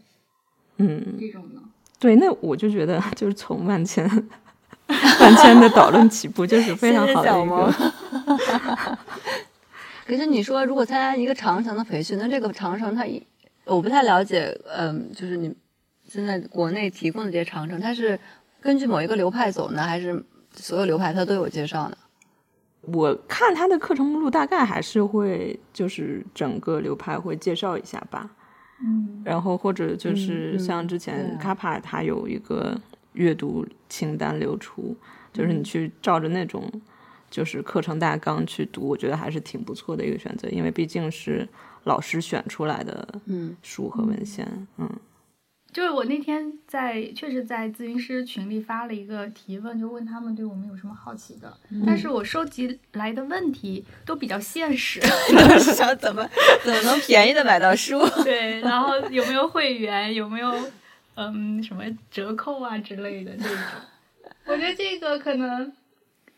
[0.77, 1.61] 嗯，这种呢？
[1.97, 4.05] 对，那我就觉得就是从万千
[4.87, 7.73] 万千的导论起步，就是 非常好的一个。
[10.05, 13.25] 可是你说，如果参加一个长城的培训，那这个长城它一，
[13.63, 15.55] 我不太了解，嗯，就是你
[16.05, 18.19] 现在国内提供的这些长城，它是。
[18.67, 21.97] 根据某一个流派走呢，还是所有流派它都有介绍呢？
[22.81, 28.29] 我看他的课程目录，大概还是会就是整个流派会介绍一下吧。
[28.83, 32.77] 嗯，然后或者就是像之前卡帕他有一个
[33.13, 34.93] 阅读清单流出，
[35.31, 36.69] 就是你去照着那种
[37.29, 41.47] 就是课程大纲去读，我觉得还是挺不错的一个选择，因为毕竟是
[41.85, 43.07] 老师选出来的
[43.63, 44.45] 书和文献，
[44.75, 44.89] 嗯。
[45.77, 51.55] 就是我那天在，确实在咨询师群里发了一个提问，就问他们对我们有什么好奇的。
[51.85, 54.99] 但是我收集来的问题都比较现实，
[55.75, 56.27] 想怎么
[56.63, 57.99] 怎么能便宜的买到书？
[58.25, 60.51] 对，然后有没有会员，有没有
[61.13, 63.57] 嗯什么折扣啊之类的这种。
[64.47, 65.71] 我觉得这个可能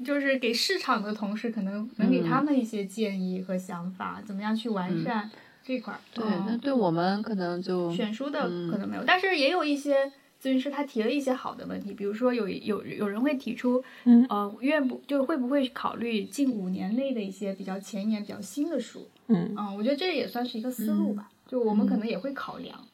[0.04, 5.32] 就是给市场的同事，可能能给他们一些建议和想法，怎么样去完善
[5.76, 6.00] 这块儿。
[6.14, 10.06] 对，嗯那对我们可能就选书的嗯可能没有，但是也有一些
[10.42, 19.08] 咨询师他提了一些好的问题，比如说有有有人会提出，嗯呃，愿不就会不会考虑近五年内的一些比较前沿、比较新的书？
[19.28, 22.88] 嗯嗯，我觉得这也算是一个思路吧，就我们可能也会考量，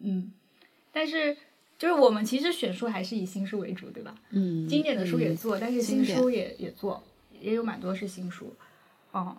[0.00, 0.32] 嗯，
[0.90, 1.36] 但是
[1.78, 4.14] 就是我们其实选书还是以新书为主，对吧？
[4.30, 7.02] 嗯经典的书也嗯做，但是新书也也做，
[7.40, 8.52] 也有蛮多是新书。
[9.12, 9.36] 哦，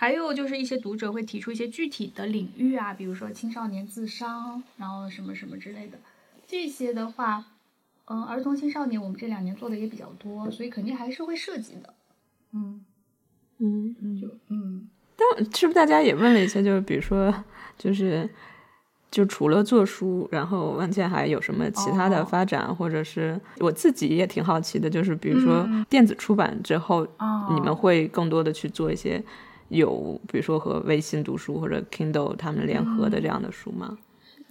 [0.00, 5.98] 还有就是一些读者会提出一些具体的领域啊，比如说青少年自伤，然后什么什么之类的。
[6.46, 7.44] 这些的话，
[8.04, 11.92] 嗯、儿童青少年我们这两年做的也比较多，所以肯定还是会涉及的。
[12.52, 12.80] 嗯，
[13.58, 17.34] 嗯，就嗯但是不是大家也问了一些，就是比如说，
[17.76, 18.30] 就是
[19.10, 29.20] 就除了做书，然后万茜还有什么其他的哦发展，或者是我自己也挺好奇的，就是比如说嗯电子出版之后，哦你们会更多的去做一些
[29.68, 33.98] 有，比如说和微信读书或者 Kindle 他们联合的这样的书吗？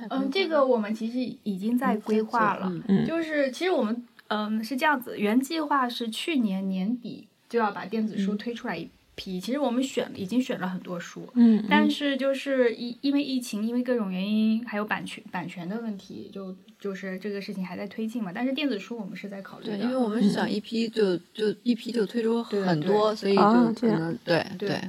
[0.09, 2.71] 嗯，这个我们其实已经在规划了。
[2.87, 9.39] 嗯就是其实我们嗯是这样子，原计划是去年年底就要把电子书推出来一批。
[9.39, 18.31] 其实我们选已经选了很多书，嗯但是就是因因为疫情，因为各种原因，还有版权版权的问题，就就是这个事情还在推进嘛。
[18.31, 24.81] 但是电子书我们是在考虑的，对，因为我们是想一批就就一批就推出对很多，所以就可哦这样能对对对，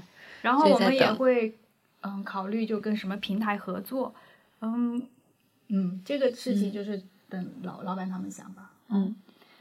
[0.42, 1.58] 然后我们也会
[2.02, 4.14] 嗯考虑就跟什么平台合作，
[4.60, 5.06] 嗯
[5.68, 8.72] 嗯，这个事情就是等老、老板他们想吧。
[8.88, 9.14] 嗯，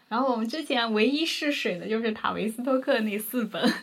[0.07, 3.73] 然后我们之前唯一试水的就是塔维斯托克那四本，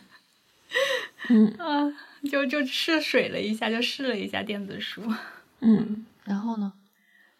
[1.28, 1.92] 嗯 啊，
[2.30, 5.02] 就就试水了一下，就试了一下电子书。
[5.60, 6.72] 嗯然后呢？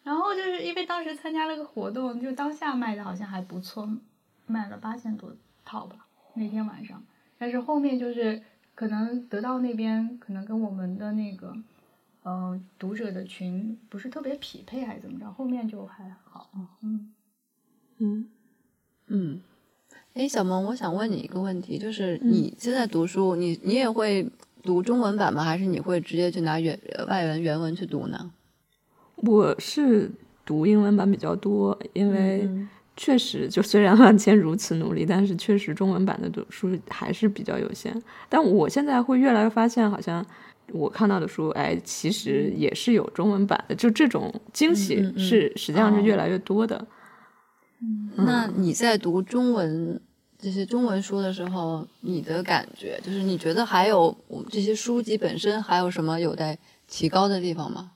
[0.03, 3.89] 然后就是因为当时参加了个活动，就当下卖的好像还不错，
[4.45, 5.35] 卖了八千多
[5.65, 7.03] 套吧，那天晚上。
[7.39, 8.43] 但是后面就是
[8.75, 11.55] 可能得到那边可能跟我们的那个
[12.23, 16.49] 呃读者的群不是特别匹配，还是怎么着，后面就还好。
[16.83, 17.13] 嗯
[17.97, 18.27] 嗯
[19.07, 19.41] 嗯，
[20.13, 24.29] 哎，小萌，我想问你一个问题，就是你现在读书，你你也会
[24.61, 25.43] 读中文版吗？
[25.43, 28.33] 还是你会直接去拿原外文原文去读呢？
[29.15, 30.11] 我是
[30.43, 32.67] 读英文版比较多，因为嗯
[32.97, 38.01] 确实就虽然万千如此努力，但是确实中文版的读书还是比较有限。
[38.29, 40.25] 但我现在会越来越发现，好像
[40.71, 46.87] 我看到的书，哎，其实也是有中文版的，就这种惊喜嗯嗯嗯是实际上是越来越多的。
[48.15, 49.99] 那你在读中文
[50.39, 57.91] 这些中文书的时候，你的感觉就是你觉得还有我们这些书籍本身还有什么有待提高的地方吗？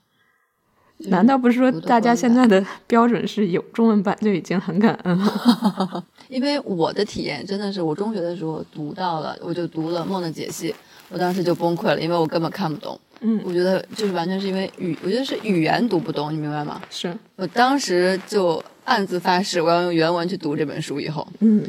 [1.00, 6.04] 就是难道不是说大家现在的标准是有中文版就已经很感恩了？
[6.28, 10.70] 因为我的体验真的是，我中学的时候读到了，我就读了《梦的解析》，
[11.08, 13.00] 我当时就崩溃了，因为我根本看不懂。
[13.22, 16.80] 嗯，我觉得就是完全是因为语，我觉得是语言读不懂，你明白吗？
[16.90, 21.00] 是，我当时就暗自发誓，我要用原文去读这本书。
[21.00, 21.62] 以后，嗯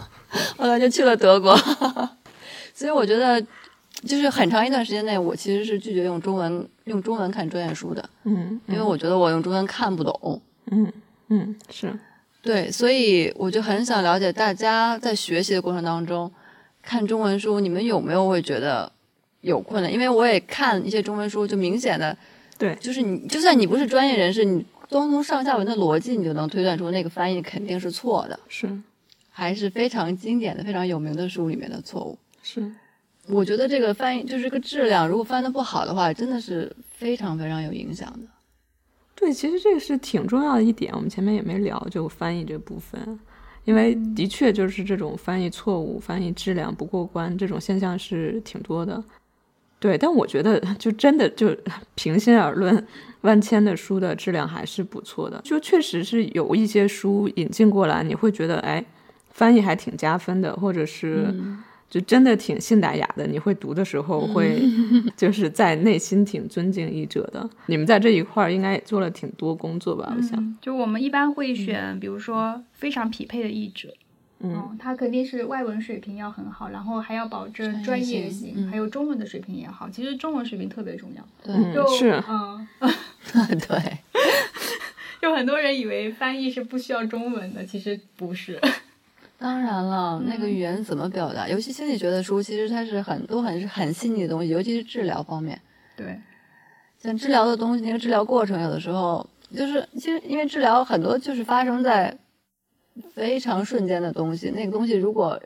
[0.56, 1.56] 后来就去了德国，
[2.74, 3.44] 所以我觉得，
[4.06, 10.40] 就是很长一段时间内，我其实是拒绝用中文用中文看专业书的，嗯因为我觉得我用中文看不懂。
[10.70, 10.92] 嗯
[11.28, 11.92] 嗯是，
[12.42, 16.30] 对，所以我就很想了解大家在学习的过程当中，
[16.82, 18.90] 看中文书，你们有没有会觉得
[19.40, 19.92] 有困难？
[19.92, 22.16] 因为我也看一些中文书，就明显的，
[22.58, 28.68] 对就是你就算你不是专业人士，你光从上下文的逻辑，你就能推断出那个翻译肯定是错的，是
[29.30, 32.18] 还是非常经典的、非常有名的书里面的错误。
[32.42, 32.70] 是，
[33.28, 38.26] 我觉得这个翻译就是个质量，如果翻的不好的话，真的是非常非常有影响的。
[39.14, 43.18] 对，其实这个是挺重要的一点，我们前面也没聊，就翻译这部分，
[43.64, 49.02] 因为的确就是这种翻译错误、翻译质量不过关这种现象是挺多的。
[49.78, 51.56] 对，但我觉得就真的就
[51.94, 52.86] 平心而论，
[53.20, 55.40] 万千的书的质量还是不错的。
[55.44, 58.84] 就确实是有一些书引进过来，你会觉得哎，
[59.30, 61.34] 翻译还挺加分的，或者是
[61.94, 63.24] 就真的挺信达雅的。
[63.24, 64.60] 你会读的时候会
[65.16, 67.48] 就是在内心挺尊敬译者的。
[67.66, 70.12] 你们在这一块儿应该也做了挺多工作吧？
[70.16, 73.94] 我想，嗯，就我们一般会选，比如说非常匹配的译者，
[74.40, 79.88] 嗯他肯定是外文水平要很好，然后还要保证专业性，性嗯还有中文的水平也好。
[79.88, 81.24] 其实中文水平特别重要。
[81.44, 82.66] 对、嗯就是嗯，
[83.68, 83.98] 对，
[85.22, 88.60] 就很多人以为翻译是不需要中文的，其实不是。
[89.38, 91.48] 当然了，那个语言怎么表达？
[91.48, 95.60] 尤其心理学的书，其实它是很多很是很细腻的东西，尤其是治疗方面。
[95.96, 96.18] 对，
[96.98, 102.16] 像治疗的东西，那个治疗过程，有的时候就是其实因为治疗很多就是发生在
[103.12, 105.40] 非常瞬间的东西，那个东西如果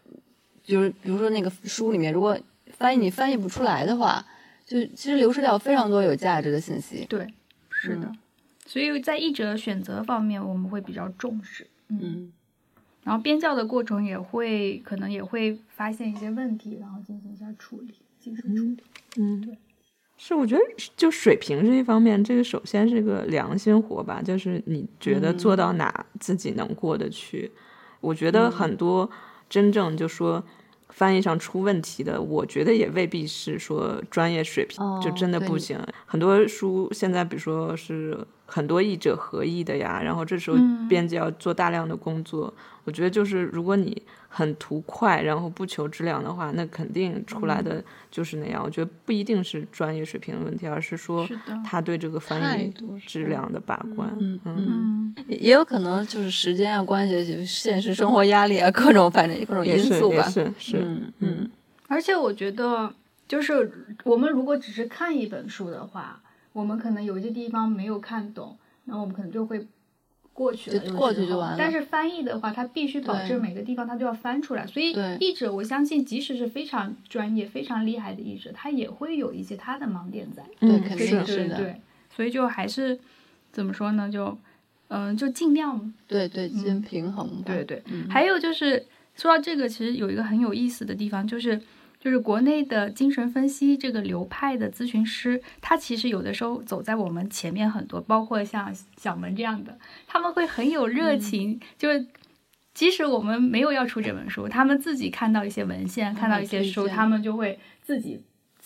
[0.63, 2.39] 就是比如说那个书里面，如果
[2.77, 4.25] 翻译你翻译不出来的话，
[4.65, 7.05] 就其实流失掉非常多有价值的信息。
[7.09, 7.27] 对，
[7.71, 8.07] 是的。
[8.07, 8.19] 嗯
[8.67, 11.67] 所以在译者选择方面，我们会比较重视。
[11.89, 12.33] 嗯，嗯
[13.09, 18.77] 然后编校的过程也会可能也会发现一些问题，然后进行一下处理，技术处理。
[19.17, 19.57] 嗯，对。
[20.19, 20.63] 是，我觉得
[20.95, 27.51] 就水平这一方面，这个首先是个良心活吧，就是你觉得做到哪自己能过得去。
[28.01, 29.09] 我觉得很多
[29.49, 30.45] 真正就说
[30.91, 35.81] 翻译上出问题的，我觉得也未必是说专业水平、哦就真的不对行。
[36.05, 38.19] 很多书现在比如说是
[38.51, 42.53] 很多译者合译的呀，然后这时候嗯编辑要做大量的工作。
[42.85, 48.63] 我觉得就是如果你很图快，然后不求质量的话，那肯定出来的就是那样。
[48.65, 51.29] 我觉得不一定是专业水平的问题，而是说
[51.63, 52.73] 他对这个翻译
[53.07, 54.09] 质量的把关。
[54.19, 60.23] 嗯嗯嗯，也也有可能就是时间啊、关系、现实生活压力啊，各种反正各种因也是也素吧。
[60.23, 61.51] 是是，嗯嗯
[61.89, 62.91] 而且我觉得，
[63.27, 63.71] 就是
[64.05, 66.19] 我们如果只是看一本书的话，
[66.59, 68.57] 我们可能有一些地方没有看懂，
[68.87, 69.65] 然后我们可能就会
[70.33, 80.43] 过去了，有时候过去就完了但是翻译的话，它必须保证每个地方它都要翻出来，所以译者，我相信即使是非常专业、非常厉害的译者，他也会有一些他的盲点在。
[80.59, 81.81] 对嗯对肯定是的对对，
[82.17, 82.99] 所以就还是
[83.53, 84.11] 怎么说呢？
[84.11, 84.37] 就
[84.89, 87.45] 嗯、就尽量对对，先平衡吧。
[87.47, 88.85] 对对，嗯还有就是
[89.15, 91.61] 说到这个，其实有一个很有意思的地方，就是
[92.01, 102.07] 就是国内的精神分析这个流派的咨询师，他其实有的时候走在我们前面很多，包括像小门这样的，他们会很有热嗯情，就是。
[102.75, 108.23] 即使我们没有要出这本书，他们自己看到一些文献，看到一些书，他们就会自己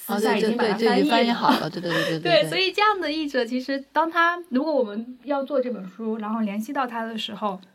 [0.07, 7.72] 哦，私下对对对，已经把它这已经翻译好了，对对对对 对，所以这样的译者，其实当他如果我们要做这本书，然后联系到他的时候，就是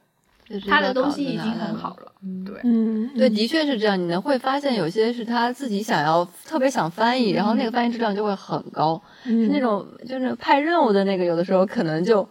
[0.68, 2.12] 他的东西已经很好了。
[2.46, 4.00] 对，嗯，对，的确是这样。
[4.00, 12.24] 你能会发现有些是他自己想要特别想翻译，然后那个翻译质量就会很高，是那种就是派任务的那个，有的时候可能就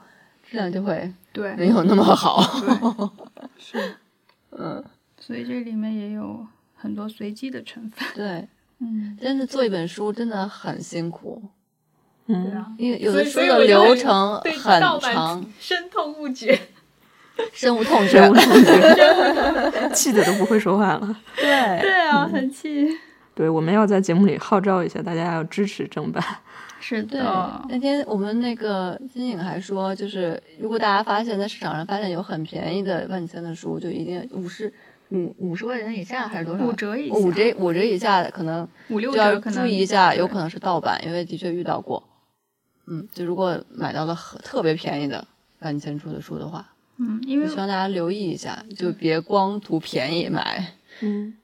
[0.43, 2.43] 质量就会对，没有那么好。
[3.59, 3.97] 是，
[4.51, 4.83] 嗯，
[5.21, 8.09] 所以这里面也有很多随机的成分。
[8.15, 8.49] 对，
[8.81, 11.43] 嗯，真是做一本书真的很辛苦，
[12.27, 16.59] 对嗯，啊，因为有的书的流程对很长，深痛勿绝。
[17.53, 18.31] 深恶痛绝真。
[18.31, 21.17] 无同学气的都不会说话了。
[21.37, 22.89] 对，对啊，很气。
[23.35, 26.23] 对，我们要在节目里号召一下大家要支持正版。
[26.79, 34.73] 是对的，，那天我们那个金颖还说，就是如果大家发现，在市场上发现有很便宜的万千的书，就一定五十
[35.11, 36.65] 五五十块钱以下还是多少？
[36.65, 42.03] 五折以下五折五折以下的可能五六就要折可能注意一下，有可能是盗版，因为的确遇到过。
[42.87, 45.27] 嗯，就如果买到了很特别便宜的
[45.59, 46.65] 万千出的书的话，
[46.99, 50.75] 嗯，因为就希望大家留意一下，就别光图便宜买。
[51.01, 51.37] 嗯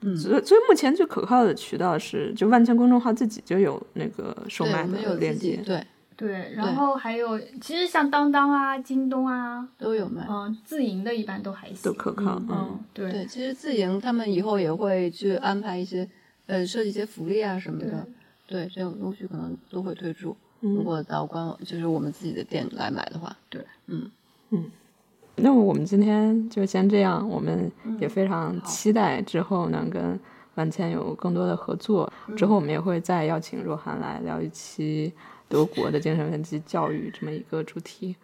[0.00, 5.56] 嗯所以所以目前最可靠的渠道是，就万千公众号自己就有那个售，卖我们有的链接。
[5.64, 5.84] 对
[6.16, 10.26] 对，然后还有其实像当当啊、京东啊，都有卖。
[10.28, 16.08] 嗯，自营的一般都还行，都可靠，嗯嗯，对对，其实自营他们以后也会去安排一些，
[16.46, 18.06] 呃，设计一些福利啊什么的。
[18.46, 20.36] 对，这种陆续可能都会推出。
[20.60, 24.10] 如嗯果到官网，就是我们自己的店来买的话，对，嗯
[24.50, 24.64] 嗯，
[25.40, 30.18] 那么我们今天就先这样，我们嗯也非常期待之后能跟
[30.54, 32.10] 万千有更多的合作。
[32.26, 35.12] 嗯之后我们也会再邀请若涵来聊一期
[35.48, 38.14] 德国的精神分析教育这么一个主题。